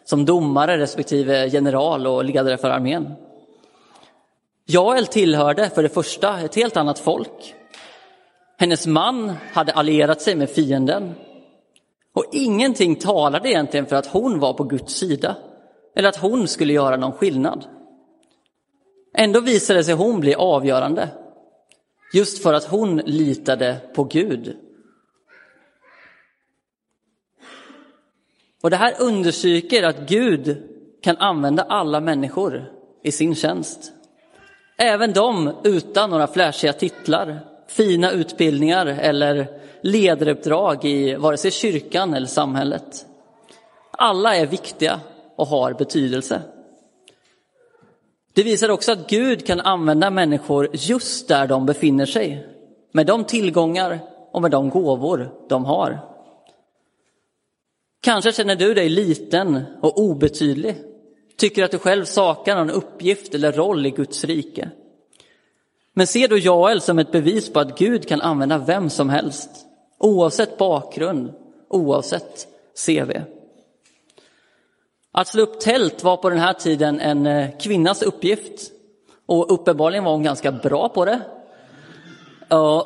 som 0.04 0.26
domare 0.26 0.78
respektive 0.78 1.48
general 1.48 2.08
och 2.08 2.24
ledare 2.24 2.58
för 2.58 2.70
armén. 2.70 3.14
Jael 4.66 5.08
tillhörde 5.08 5.70
för 5.70 5.84
det 5.84 5.90
första 5.90 6.40
ett 6.40 6.56
helt 6.56 6.78
annat 6.78 7.00
folk. 7.00 7.56
Hennes 8.58 8.88
man 8.88 9.34
hade 9.54 9.72
allierat 9.72 10.22
sig 10.22 10.36
med 10.36 10.50
fienden. 10.50 11.16
Och 12.18 12.26
ingenting 12.32 12.96
talade 12.96 13.50
egentligen 13.50 13.86
för 13.86 13.96
att 13.96 14.08
hon 14.08 14.40
var 14.40 14.54
på 14.54 14.64
Guds 14.64 14.94
sida, 14.94 15.36
eller 15.96 16.10
att 16.10 16.18
hon 16.18 16.48
skulle 16.48 16.74
göra 16.74 16.98
någon 16.98 17.12
skillnad. 17.12 17.66
Ändå 19.14 19.40
visade 19.40 19.84
sig 19.84 19.94
hon 19.94 20.20
bli 20.20 20.36
avgörande, 20.36 21.10
just 22.14 22.44
för 22.44 22.54
att 22.54 22.64
hon 22.64 22.98
litade 22.98 23.78
på 23.96 24.04
Gud. 24.04 24.58
Och 28.62 28.70
det 28.70 28.78
här 28.78 28.94
understryker 29.00 29.84
att 29.84 30.10
Gud 30.10 30.64
kan 31.02 31.18
använda 31.18 31.64
alla 31.64 32.02
människor 32.02 32.72
i 33.04 33.12
sin 33.12 33.36
tjänst. 33.36 33.92
Även 34.78 35.14
de 35.14 35.56
utan 35.64 36.10
några 36.10 36.28
flashiga 36.28 36.74
titlar, 36.74 37.40
fina 37.68 38.12
utbildningar 38.12 38.86
eller 38.86 39.67
ledaruppdrag 39.82 40.86
i 40.86 41.16
vare 41.16 41.38
sig 41.38 41.52
kyrkan 41.52 42.14
eller 42.14 42.28
samhället. 42.28 43.06
Alla 43.92 44.36
är 44.36 44.46
viktiga 44.46 45.00
och 45.36 45.48
har 45.48 45.74
betydelse. 45.74 46.42
Det 48.34 48.44
visar 48.44 48.70
också 48.70 48.92
att 48.92 49.10
Gud 49.10 49.46
kan 49.46 49.60
använda 49.60 50.10
människor 50.10 50.70
just 50.74 51.28
där 51.28 51.48
de 51.48 51.66
befinner 51.66 52.06
sig, 52.06 52.48
med 52.92 53.06
de 53.06 53.24
tillgångar 53.24 54.00
och 54.32 54.42
med 54.42 54.52
de 54.52 54.70
gåvor 54.70 55.34
de 55.50 55.66
har. 55.66 56.00
Kanske 58.02 58.32
känner 58.32 58.56
du 58.56 58.74
dig 58.74 58.90
liten 58.90 59.64
och 59.82 60.00
obetydlig, 60.00 60.76
tycker 61.38 61.64
att 61.64 61.72
du 61.72 61.78
själv 61.78 62.06
saknar 62.06 62.56
någon 62.56 62.70
uppgift 62.70 63.36
eller 63.36 63.52
roll 63.52 63.86
i 63.86 63.90
Guds 63.90 64.24
rike. 64.24 64.70
Men 65.94 66.08
se 66.08 66.28
då 66.28 66.38
Jael 66.38 66.82
som 66.82 67.00
ett 67.00 67.12
bevis 67.12 67.54
på 67.54 67.60
att 67.60 67.78
Gud 67.78 68.08
kan 68.08 68.22
använda 68.22 68.58
vem 68.58 68.90
som 68.90 69.10
helst, 69.10 69.67
oavsett 70.00 70.58
bakgrund, 70.58 71.34
oavsett 71.70 72.48
CV. 72.86 73.12
Att 75.12 75.28
slå 75.28 75.44
upp 75.44 75.60
tält 75.60 76.04
var 76.04 76.18
på 76.18 76.30
den 76.30 76.40
här 76.40 76.54
tiden 76.54 77.00
en 77.00 77.28
eh, 77.28 77.58
kvinnas 77.60 78.02
uppgift 78.02 78.72
och 79.26 79.54
uppenbarligen 79.54 80.04
var 80.04 80.12
hon 80.12 80.24
ganska 80.24 80.52
bra 80.52 80.90
på 80.90 81.06
det. 81.06 81.22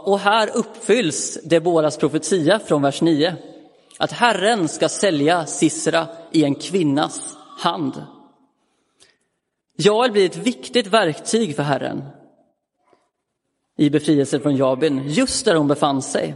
Och 0.04 0.20
här 0.20 0.50
uppfylls 0.58 1.40
Deboras 1.44 1.98
profetia 1.98 2.60
från 2.60 2.82
vers 2.82 3.02
9. 3.02 3.36
Att 4.00 4.12
Herren 4.12 4.68
ska 4.68 4.90
sälja 4.90 5.46
Sisra 5.46 6.08
i 6.32 6.44
en 6.44 6.56
kvinnas 6.56 7.38
hand. 7.60 8.04
Jael 9.78 10.12
blir 10.12 10.26
ett 10.26 10.38
viktigt 10.38 10.88
verktyg 10.88 11.56
för 11.56 11.64
Herren 11.64 12.04
i 13.78 13.90
befrielsen 13.90 14.42
från 14.42 14.56
Jabin, 14.56 15.04
just 15.08 15.46
där 15.46 15.56
hon 15.56 15.68
befann 15.68 16.02
sig. 16.02 16.36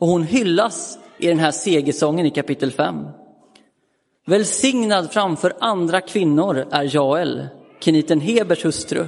Och 0.00 0.08
hon 0.08 0.22
hyllas 0.22 0.98
i 1.18 1.26
den 1.26 1.38
här 1.38 1.50
segersången 1.50 2.26
i 2.26 2.30
kapitel 2.30 2.72
5. 2.72 3.06
Välsignad 4.26 5.12
framför 5.12 5.56
andra 5.60 6.00
kvinnor 6.00 6.66
är 6.70 6.94
Jael, 6.94 7.48
Keniten 7.80 8.20
Hebers 8.20 8.64
hustru. 8.64 9.06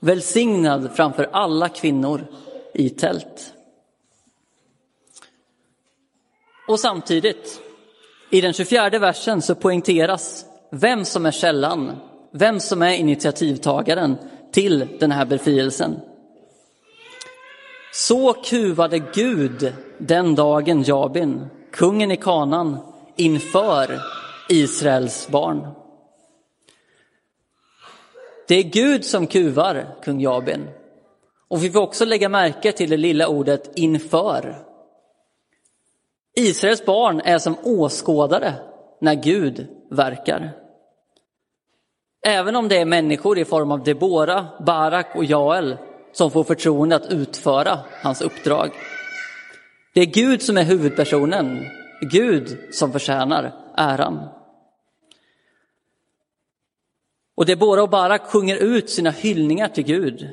Välsignad 0.00 0.90
framför 0.94 1.28
alla 1.32 1.68
kvinnor 1.68 2.26
i 2.74 2.90
tält. 2.90 3.52
Och 6.68 6.80
samtidigt, 6.80 7.60
i 8.30 8.40
den 8.40 8.52
24 8.52 8.98
versen 8.98 9.42
så 9.42 9.54
poängteras 9.54 10.44
vem 10.70 11.04
som 11.04 11.26
är 11.26 11.30
källan, 11.30 11.92
vem 12.32 12.60
som 12.60 12.82
är 12.82 12.92
initiativtagaren 12.92 14.16
till 14.52 14.88
den 15.00 15.10
här 15.10 15.24
befrielsen. 15.24 16.00
Så 17.94 18.32
kuvade 18.32 18.98
Gud 18.98 19.74
den 19.98 20.34
dagen 20.34 20.82
Jabin, 20.82 21.46
kungen 21.72 22.10
i 22.10 22.16
kanan, 22.16 22.78
inför 23.16 24.00
Israels 24.48 25.28
barn. 25.28 25.68
Det 28.48 28.54
är 28.54 28.62
Gud 28.62 29.04
som 29.04 29.26
kuvar 29.26 29.86
kung 30.02 30.20
Jabin. 30.20 30.68
Och 31.48 31.64
vi 31.64 31.70
får 31.70 31.80
också 31.80 32.04
lägga 32.04 32.28
märke 32.28 32.72
till 32.72 32.90
det 32.90 32.96
lilla 32.96 33.28
ordet 33.28 33.78
inför. 33.78 34.66
Israels 36.36 36.84
barn 36.84 37.20
är 37.20 37.38
som 37.38 37.56
åskådare 37.62 38.54
när 39.00 39.14
Gud 39.14 39.66
verkar. 39.90 40.52
Även 42.26 42.56
om 42.56 42.68
det 42.68 42.76
är 42.76 42.84
människor 42.84 43.38
i 43.38 43.44
form 43.44 43.72
av 43.72 43.82
Debora, 43.82 44.46
Barak 44.66 45.16
och 45.16 45.24
Jael 45.24 45.76
som 46.14 46.30
får 46.30 46.44
förtroende 46.44 46.96
att 46.96 47.12
utföra 47.12 47.78
hans 48.02 48.22
uppdrag. 48.22 48.70
Det 49.94 50.00
är 50.00 50.06
Gud 50.06 50.42
som 50.42 50.58
är 50.58 50.64
huvudpersonen, 50.64 51.66
Gud 52.00 52.58
som 52.70 52.92
förtjänar 52.92 53.52
äran. 53.76 54.28
Och 57.34 57.46
Debora 57.46 57.82
och 57.82 57.90
Barak 57.90 58.22
sjunger 58.26 58.56
ut 58.56 58.90
sina 58.90 59.10
hyllningar 59.10 59.68
till 59.68 59.84
Gud. 59.84 60.28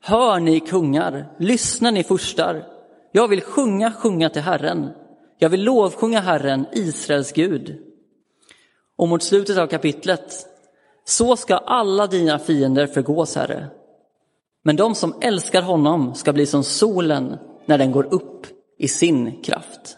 Hör 0.00 0.40
ni 0.40 0.60
kungar, 0.60 1.32
lyssna 1.38 1.90
ni 1.90 2.04
furstar. 2.04 2.66
Jag 3.12 3.28
vill 3.28 3.40
sjunga, 3.40 3.92
sjunga 3.92 4.30
till 4.30 4.42
Herren. 4.42 4.90
Jag 5.38 5.48
vill 5.48 5.64
lovsjunga 5.64 6.20
Herren, 6.20 6.66
Israels 6.72 7.32
Gud. 7.32 7.78
Och 8.96 9.08
mot 9.08 9.22
slutet 9.22 9.58
av 9.58 9.66
kapitlet, 9.66 10.46
så 11.04 11.36
ska 11.36 11.56
alla 11.56 12.06
dina 12.06 12.38
fiender 12.38 12.86
förgås, 12.86 13.36
Herre. 13.36 13.68
Men 14.68 14.76
de 14.76 14.94
som 14.94 15.14
älskar 15.20 15.62
honom 15.62 16.14
ska 16.14 16.32
bli 16.32 16.46
som 16.46 16.64
solen 16.64 17.38
när 17.66 17.78
den 17.78 17.92
går 17.92 18.14
upp 18.14 18.46
i 18.78 18.88
sin 18.88 19.42
kraft. 19.42 19.96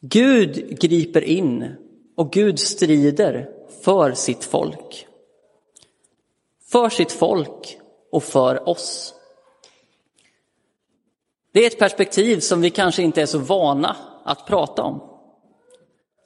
Gud 0.00 0.80
griper 0.80 1.24
in 1.24 1.74
och 2.16 2.32
Gud 2.32 2.58
strider 2.58 3.50
för 3.82 4.12
sitt 4.12 4.44
folk. 4.44 5.06
För 6.64 6.88
sitt 6.88 7.12
folk 7.12 7.78
och 8.12 8.22
för 8.22 8.68
oss. 8.68 9.14
Det 11.52 11.62
är 11.62 11.66
ett 11.66 11.78
perspektiv 11.78 12.40
som 12.40 12.60
vi 12.60 12.70
kanske 12.70 13.02
inte 13.02 13.22
är 13.22 13.26
så 13.26 13.38
vana 13.38 13.96
att 14.24 14.46
prata 14.46 14.82
om. 14.82 15.02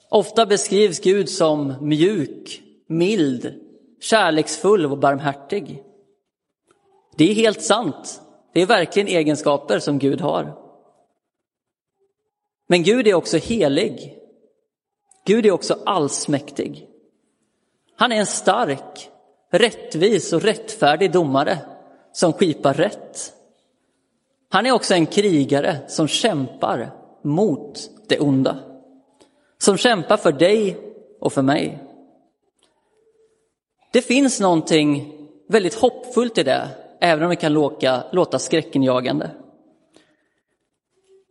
Ofta 0.09 0.46
beskrivs 0.46 1.00
Gud 1.00 1.28
som 1.28 1.74
mjuk, 1.80 2.62
mild, 2.87 3.63
kärleksfull 4.05 4.87
och 4.87 4.99
barmhärtig. 4.99 5.83
Det 7.17 7.31
är 7.31 7.35
helt 7.35 7.62
sant. 7.62 8.21
Det 8.53 8.62
är 8.62 8.67
verkligen 8.67 9.09
egenskaper 9.09 9.79
som 9.79 9.99
Gud 9.99 10.21
har. 10.21 10.59
Men 12.67 12.83
Gud 12.83 13.07
är 13.07 13.14
också 13.14 13.37
helig. 13.37 14.19
Gud 15.27 15.47
är 15.47 15.51
också 15.51 15.79
allsmäktig. 15.87 16.88
Han 17.97 18.12
är 18.12 18.17
en 18.17 18.27
stark, 18.27 19.11
rättvis 19.51 20.33
och 20.33 20.43
rättfärdig 20.43 21.12
domare 21.12 21.59
som 22.12 22.33
skipar 22.33 22.75
rätt. 22.75 23.33
Han 24.49 24.67
är 24.67 24.73
också 24.73 24.95
en 24.95 25.07
krigare 25.07 25.79
som 25.88 26.09
kämpar 26.09 26.90
mot 27.23 27.90
det 28.09 28.21
onda. 28.21 28.57
Som 29.59 29.77
kämpar 29.77 30.17
för 30.17 30.33
dig 30.33 30.77
och 31.21 31.33
för 31.33 31.43
mig. 31.43 31.93
Det 33.94 34.02
finns 34.02 34.40
någonting 34.40 35.12
väldigt 35.48 35.74
hoppfullt 35.74 36.38
i 36.38 36.42
det, 36.42 36.68
även 37.00 37.24
om 37.24 37.30
det 37.30 37.37
kan 37.37 37.52
låta, 37.52 38.04
låta 38.12 38.38
skräckinjagande. 38.38 39.30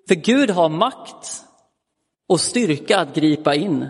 För 0.07 0.15
Gud 0.15 0.49
har 0.49 0.69
makt 0.69 1.43
och 2.27 2.39
styrka 2.39 2.99
att 2.99 3.15
gripa 3.15 3.55
in, 3.55 3.87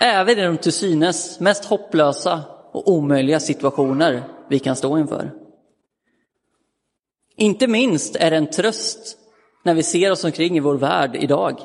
även 0.00 0.38
i 0.38 0.42
de 0.42 0.58
till 0.58 0.72
synes 0.72 1.40
mest 1.40 1.64
hopplösa 1.64 2.42
och 2.72 2.88
omöjliga 2.88 3.40
situationer 3.40 4.22
vi 4.50 4.58
kan 4.58 4.76
stå 4.76 4.98
inför. 4.98 5.32
Inte 7.36 7.66
minst 7.66 8.16
är 8.16 8.30
det 8.30 8.36
en 8.36 8.50
tröst 8.50 9.18
när 9.62 9.74
vi 9.74 9.82
ser 9.82 10.10
oss 10.10 10.24
omkring 10.24 10.56
i 10.56 10.60
vår 10.60 10.76
värld 10.76 11.16
idag 11.16 11.60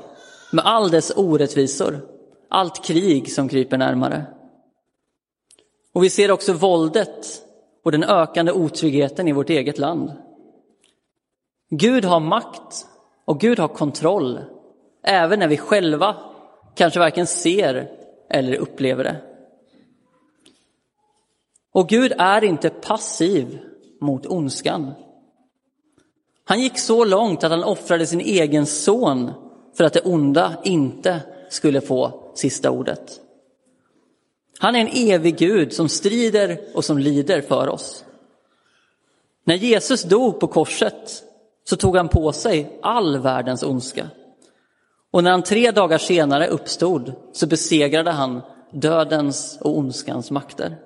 med 0.51 0.65
all 0.65 0.91
dess 0.91 1.11
orättvisor, 1.15 1.99
allt 2.49 2.85
krig 2.85 3.31
som 3.31 3.49
kryper 3.49 3.77
närmare. 3.77 4.25
Och 5.93 6.03
vi 6.03 6.09
ser 6.09 6.31
också 6.31 6.53
våldet 6.53 7.41
och 7.83 7.91
den 7.91 8.03
ökande 8.03 8.51
otryggheten 8.51 9.27
i 9.27 9.31
vårt 9.31 9.49
eget 9.49 9.77
land. 9.77 10.11
Gud 11.69 12.05
har 12.05 12.19
makt 12.19 12.87
och 13.25 13.39
Gud 13.39 13.59
har 13.59 13.67
kontroll, 13.67 14.39
även 15.03 15.39
när 15.39 15.47
vi 15.47 15.57
själva 15.57 16.15
kanske 16.75 16.99
varken 16.99 17.27
ser 17.27 17.91
eller 18.29 18.55
upplever 18.55 19.03
det. 19.03 19.15
Och 21.73 21.89
Gud 21.89 22.13
är 22.17 22.43
inte 22.43 22.69
passiv 22.69 23.59
mot 24.01 24.25
ondskan. 24.25 24.93
Han 26.43 26.61
gick 26.61 26.77
så 26.77 27.05
långt 27.05 27.43
att 27.43 27.51
han 27.51 27.63
offrade 27.63 28.05
sin 28.05 28.21
egen 28.21 28.65
son 28.65 29.31
för 29.77 29.83
att 29.83 29.93
det 29.93 30.01
onda 30.01 30.61
inte 30.63 31.21
skulle 31.49 31.81
få 31.81 32.31
sista 32.35 32.71
ordet. 32.71 33.21
Han 34.61 34.75
är 34.75 34.79
en 34.79 35.09
evig 35.11 35.37
Gud 35.37 35.73
som 35.73 35.89
strider 35.89 36.59
och 36.73 36.85
som 36.85 36.97
lider 36.97 37.41
för 37.41 37.69
oss. 37.69 38.05
När 39.43 39.55
Jesus 39.55 40.03
dog 40.03 40.39
på 40.39 40.47
korset 40.47 41.23
så 41.63 41.75
tog 41.75 41.97
han 41.97 42.09
på 42.09 42.31
sig 42.31 42.79
all 42.81 43.17
världens 43.17 43.63
ondska. 43.63 44.09
Och 45.11 45.23
när 45.23 45.31
han 45.31 45.43
tre 45.43 45.71
dagar 45.71 45.97
senare 45.97 46.47
uppstod 46.47 47.13
så 47.33 47.47
besegrade 47.47 48.11
han 48.11 48.41
dödens 48.71 49.57
och 49.61 49.77
ondskans 49.77 50.31
makter. 50.31 50.77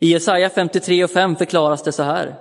I 0.00 0.12
Jesaja 0.12 0.50
53 0.50 1.04
och 1.04 1.10
5 1.10 1.36
förklaras 1.36 1.82
det 1.82 1.92
så 1.92 2.02
här. 2.02 2.40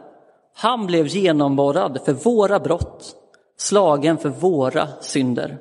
Han 0.55 0.87
blev 0.87 1.07
genomborrad 1.07 1.99
för 2.05 2.13
våra 2.13 2.59
brott, 2.59 3.15
slagen 3.57 4.17
för 4.17 4.29
våra 4.29 4.87
synder. 5.01 5.57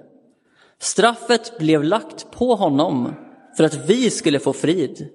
Straffet 0.79 1.59
blev 1.59 1.85
lagt 1.85 2.31
på 2.31 2.55
honom 2.55 3.15
för 3.57 3.65
att 3.65 3.91
vi 3.91 4.11
skulle 4.11 4.39
få 4.39 4.53
frid 4.53 5.09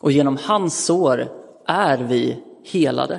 och 0.00 0.12
genom 0.12 0.36
hans 0.36 0.84
sår 0.84 1.28
är 1.66 1.98
vi 1.98 2.42
helade. 2.64 3.18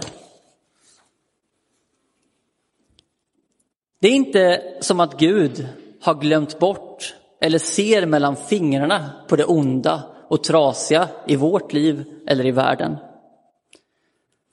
Det 4.00 4.08
är 4.08 4.16
inte 4.16 4.62
som 4.80 5.00
att 5.00 5.20
Gud 5.20 5.68
har 6.02 6.16
glömt 6.16 6.60
bort 6.60 7.16
eller 7.42 7.60
ser 7.60 8.06
mellan 8.06 8.36
fingrarna 8.36 9.10
på 9.28 9.36
det 9.36 9.46
onda 9.46 10.04
och 10.30 10.44
trasiga 10.44 11.08
i 11.28 11.36
vårt 11.36 11.74
liv 11.74 12.06
eller 12.28 12.46
i 12.46 12.52
världen. 12.52 12.98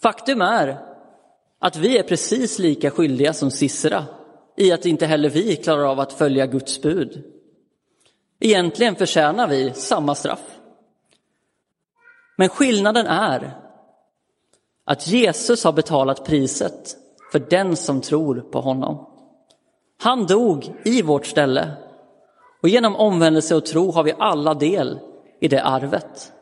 Faktum 0.03 0.41
är 0.41 0.79
att 1.59 1.77
vi 1.77 1.99
är 1.99 2.03
precis 2.03 2.59
lika 2.59 2.91
skyldiga 2.91 3.33
som 3.33 3.51
Sisera 3.51 4.05
i 4.57 4.73
att 4.73 4.87
inte 4.87 5.07
heller 5.07 5.29
vi 5.29 5.57
klarar 5.57 5.85
av 5.85 6.01
att 6.01 6.13
följa 6.13 6.47
Guds 6.47 6.83
bud. 6.83 7.25
Egentligen 8.45 8.97
förtjänar 8.97 9.49
vi 9.49 9.73
samma 9.75 10.15
straff. 10.15 10.59
Men 12.37 12.49
skillnaden 12.49 13.07
är 13.07 13.59
att 14.85 15.07
Jesus 15.07 15.65
har 15.65 15.73
betalat 15.73 16.25
priset 16.25 16.97
för 17.33 17.39
den 17.39 17.77
som 17.77 18.01
tror 18.01 18.41
på 18.41 18.61
honom. 18.61 19.07
Han 20.03 20.27
dog 20.27 20.75
i 20.85 21.03
vårt 21.03 21.27
ställe 21.27 21.71
och 22.63 22.69
genom 22.69 22.97
omvändelse 22.97 23.55
och 23.55 23.67
tro 23.67 23.91
har 23.91 24.03
vi 24.03 24.15
alla 24.19 24.55
del 24.55 24.99
i 25.41 25.49
det 25.49 25.63
arvet. 25.63 26.33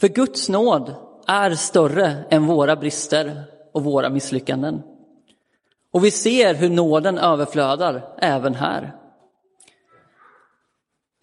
För 0.00 0.08
Guds 0.08 0.48
nåd 0.48 0.94
är 1.26 1.50
större 1.54 2.24
än 2.30 2.46
våra 2.46 2.76
brister 2.76 3.44
och 3.72 3.84
våra 3.84 4.10
misslyckanden. 4.10 4.82
Och 5.90 6.04
vi 6.04 6.10
ser 6.10 6.54
hur 6.54 6.70
nåden 6.70 7.18
överflödar 7.18 8.14
även 8.18 8.54
här. 8.54 8.94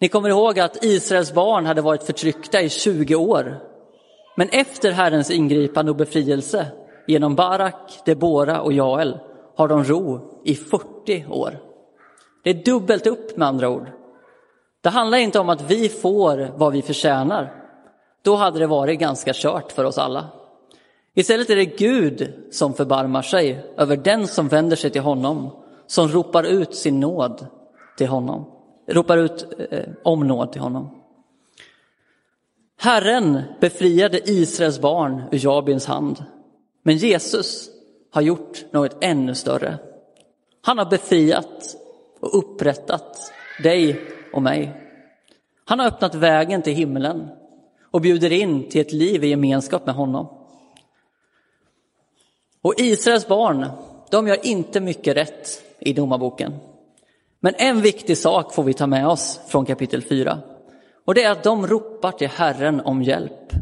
Ni 0.00 0.08
kommer 0.08 0.28
ihåg 0.28 0.58
att 0.58 0.84
Israels 0.84 1.34
barn 1.34 1.66
hade 1.66 1.82
varit 1.82 2.02
förtryckta 2.02 2.60
i 2.60 2.68
20 2.68 3.14
år. 3.14 3.58
Men 4.36 4.48
efter 4.48 4.92
Herrens 4.92 5.30
ingripande 5.30 5.90
och 5.90 5.96
befrielse 5.96 6.66
genom 7.06 7.34
Barak, 7.34 8.00
Debora 8.04 8.60
och 8.60 8.72
Jael 8.72 9.18
har 9.56 9.68
de 9.68 9.84
ro 9.84 10.20
i 10.44 10.54
40 10.54 11.26
år. 11.30 11.58
Det 12.44 12.50
är 12.50 12.64
dubbelt 12.64 13.06
upp 13.06 13.36
med 13.36 13.48
andra 13.48 13.68
ord. 13.68 13.90
Det 14.80 14.88
handlar 14.88 15.18
inte 15.18 15.38
om 15.38 15.48
att 15.48 15.70
vi 15.70 15.88
får 15.88 16.52
vad 16.56 16.72
vi 16.72 16.82
förtjänar. 16.82 17.52
Då 18.22 18.36
hade 18.36 18.58
det 18.58 18.66
varit 18.66 19.00
ganska 19.00 19.32
kört 19.34 19.72
för 19.72 19.84
oss 19.84 19.98
alla. 19.98 20.28
Istället 21.14 21.50
är 21.50 21.56
det 21.56 21.64
Gud 21.64 22.34
som 22.50 22.74
förbarmar 22.74 23.22
sig 23.22 23.64
över 23.76 23.96
den 23.96 24.26
som 24.26 24.48
vänder 24.48 24.76
sig 24.76 24.90
till 24.90 25.00
honom, 25.00 25.50
som 25.86 26.08
ropar 26.08 26.44
ut 26.44 26.74
sin 26.74 27.00
nåd 27.00 27.46
till 27.96 28.08
honom, 28.08 28.55
ropar 28.86 29.18
ut 29.18 29.46
eh, 29.70 29.84
om 30.02 30.26
nåd 30.28 30.52
till 30.52 30.60
honom. 30.60 31.02
Herren 32.78 33.42
befriade 33.60 34.30
Israels 34.30 34.80
barn 34.80 35.22
ur 35.32 35.44
Jabins 35.44 35.86
hand, 35.86 36.24
men 36.82 36.96
Jesus 36.96 37.70
har 38.10 38.22
gjort 38.22 38.64
något 38.72 38.96
ännu 39.00 39.34
större. 39.34 39.78
Han 40.60 40.78
har 40.78 40.86
befriat 40.86 41.76
och 42.20 42.38
upprättat 42.38 43.32
dig 43.62 44.00
och 44.32 44.42
mig. 44.42 44.82
Han 45.64 45.78
har 45.78 45.86
öppnat 45.86 46.14
vägen 46.14 46.62
till 46.62 46.74
himlen 46.74 47.28
och 47.90 48.00
bjuder 48.00 48.32
in 48.32 48.68
till 48.68 48.80
ett 48.80 48.92
liv 48.92 49.24
i 49.24 49.28
gemenskap 49.28 49.86
med 49.86 49.94
honom. 49.94 50.28
Och 52.62 52.74
Israels 52.76 53.28
barn, 53.28 53.66
de 54.10 54.28
gör 54.28 54.46
inte 54.46 54.80
mycket 54.80 55.16
rätt 55.16 55.62
i 55.78 55.92
domarboken. 55.92 56.54
Men 57.46 57.54
en 57.58 57.80
viktig 57.80 58.18
sak 58.18 58.54
får 58.54 58.62
vi 58.62 58.74
ta 58.74 58.86
med 58.86 59.08
oss 59.08 59.40
från 59.46 59.66
kapitel 59.66 60.02
4. 60.02 60.38
Och 61.04 61.14
det 61.14 61.22
är 61.22 61.30
att 61.30 61.42
de 61.42 61.66
ropar 61.66 62.12
till 62.12 62.28
Herren 62.28 62.80
om 62.80 63.02
hjälp. 63.02 63.52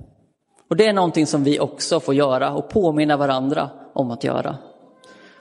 Och 0.70 0.76
det 0.76 0.86
är 0.86 0.92
någonting 0.92 1.26
som 1.26 1.44
vi 1.44 1.60
också 1.60 2.00
får 2.00 2.14
göra 2.14 2.52
och 2.52 2.68
påminna 2.68 3.16
varandra 3.16 3.70
om 3.94 4.10
att 4.10 4.24
göra. 4.24 4.56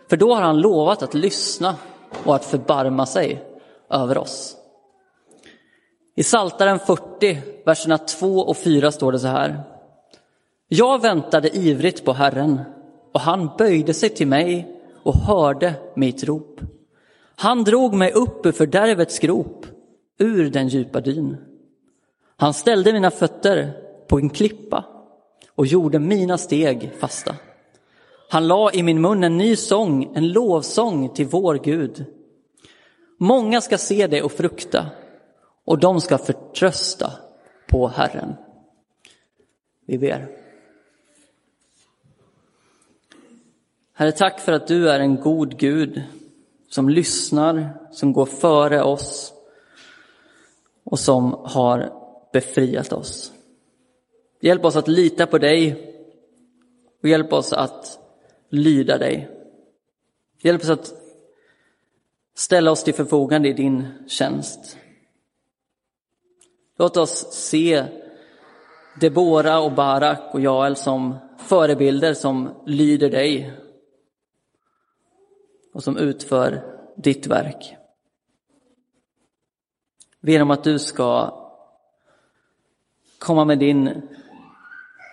För 0.10 0.18
då 0.18 0.34
har 0.34 0.42
han 0.42 0.62
lovat 0.62 1.04
att 1.04 1.14
lyssna 1.14 1.76
och 2.24 2.36
att 2.36 2.46
förbarma 2.46 3.06
sig 3.06 3.44
över 3.90 4.18
oss. 4.18 4.56
I 6.16 6.24
Saltaren 6.24 6.80
40, 6.80 7.42
verserna 7.66 7.98
2 7.98 8.28
och 8.28 8.58
4 8.58 8.92
står 8.92 9.12
det 9.12 9.20
så 9.20 9.28
här. 9.28 9.64
Jag 10.68 11.02
väntade 11.02 11.58
ivrigt 11.58 12.06
på 12.06 12.14
Herren 12.14 12.62
och 13.14 13.22
han 13.22 13.50
böjde 13.58 13.94
sig 13.94 14.10
till 14.10 14.28
mig 14.28 14.82
och 15.04 15.16
hörde 15.16 15.74
mitt 15.96 16.24
rop. 16.24 16.60
Han 17.36 17.64
drog 17.64 17.94
mig 17.94 18.12
upp 18.12 18.46
ur 18.46 18.52
fördärvets 18.52 19.20
grop, 19.20 19.66
ur 20.18 20.50
den 20.50 20.68
djupa 20.68 21.02
dyn. 21.02 21.38
Han 22.36 22.54
ställde 22.54 22.94
mina 22.94 23.12
fötter 23.12 23.74
på 24.08 24.20
en 24.20 24.30
klippa 24.30 24.86
och 25.56 25.66
gjorde 25.66 26.00
mina 26.00 26.38
steg 26.38 26.92
fasta. 27.00 27.36
Han 28.30 28.48
la 28.48 28.72
i 28.72 28.84
min 28.84 29.02
mun 29.02 29.24
en 29.24 29.38
ny 29.38 29.56
sång, 29.56 30.12
en 30.16 30.32
lovsång 30.32 31.10
till 31.10 31.26
vår 31.26 31.56
Gud. 31.56 32.06
Många 33.18 33.62
ska 33.62 33.78
se 33.78 34.08
det 34.08 34.22
och 34.22 34.32
frukta 34.32 34.86
och 35.66 35.80
de 35.80 36.02
ska 36.02 36.18
förtrösta 36.18 37.12
på 37.68 37.88
Herren. 37.88 38.34
Vi 39.86 39.98
ber. 39.98 40.28
Herre, 43.94 44.12
tack 44.12 44.40
för 44.40 44.52
att 44.52 44.68
du 44.68 44.90
är 44.90 45.00
en 45.00 45.16
god 45.16 45.58
Gud 45.58 46.04
som 46.74 46.90
lyssnar, 46.90 47.74
som 47.92 48.14
går 48.14 48.26
före 48.26 48.84
oss 48.84 49.34
och 50.84 51.00
som 51.00 51.34
har 51.44 51.94
befriat 52.32 52.94
oss. 52.94 53.34
Hjälp 54.42 54.66
oss 54.66 54.76
att 54.76 54.88
lita 54.88 55.28
på 55.28 55.38
dig 55.38 55.90
och 57.02 57.10
hjälp 57.10 57.34
oss 57.34 57.54
att 57.54 58.00
lyda 58.50 58.98
dig. 58.98 59.30
Hjälp 60.42 60.62
oss 60.62 60.70
att 60.70 60.94
ställa 62.36 62.72
oss 62.72 62.84
till 62.84 62.94
förfogande 62.94 63.50
i 63.50 63.54
din 63.54 63.88
tjänst. 64.08 64.78
Låt 66.78 66.98
oss 66.98 67.34
se 67.34 67.86
Debora 69.00 69.60
och 69.60 69.72
Barak 69.72 70.34
och 70.34 70.42
Jael 70.42 70.76
som 70.76 71.16
förebilder 71.38 72.14
som 72.14 72.50
lyder 72.66 73.10
dig 73.10 73.63
och 75.74 75.84
som 75.84 75.98
utför 75.98 76.64
ditt 76.96 77.28
verk. 77.28 77.76
Ber 80.22 80.42
om 80.42 80.52
att 80.52 80.64
du 80.64 80.80
ska 80.80 81.40
komma 83.20 83.46
med 83.46 83.60
din 83.60 84.02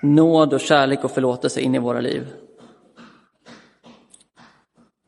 nåd 0.02 0.54
och 0.54 0.60
kärlek 0.60 1.04
och 1.04 1.10
förlåtelse 1.10 1.60
in 1.60 1.74
i 1.74 1.78
våra 1.78 2.00
liv. 2.00 2.32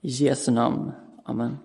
I 0.00 0.08
Jesu 0.08 0.52
namn. 0.52 0.92
Amen. 1.24 1.58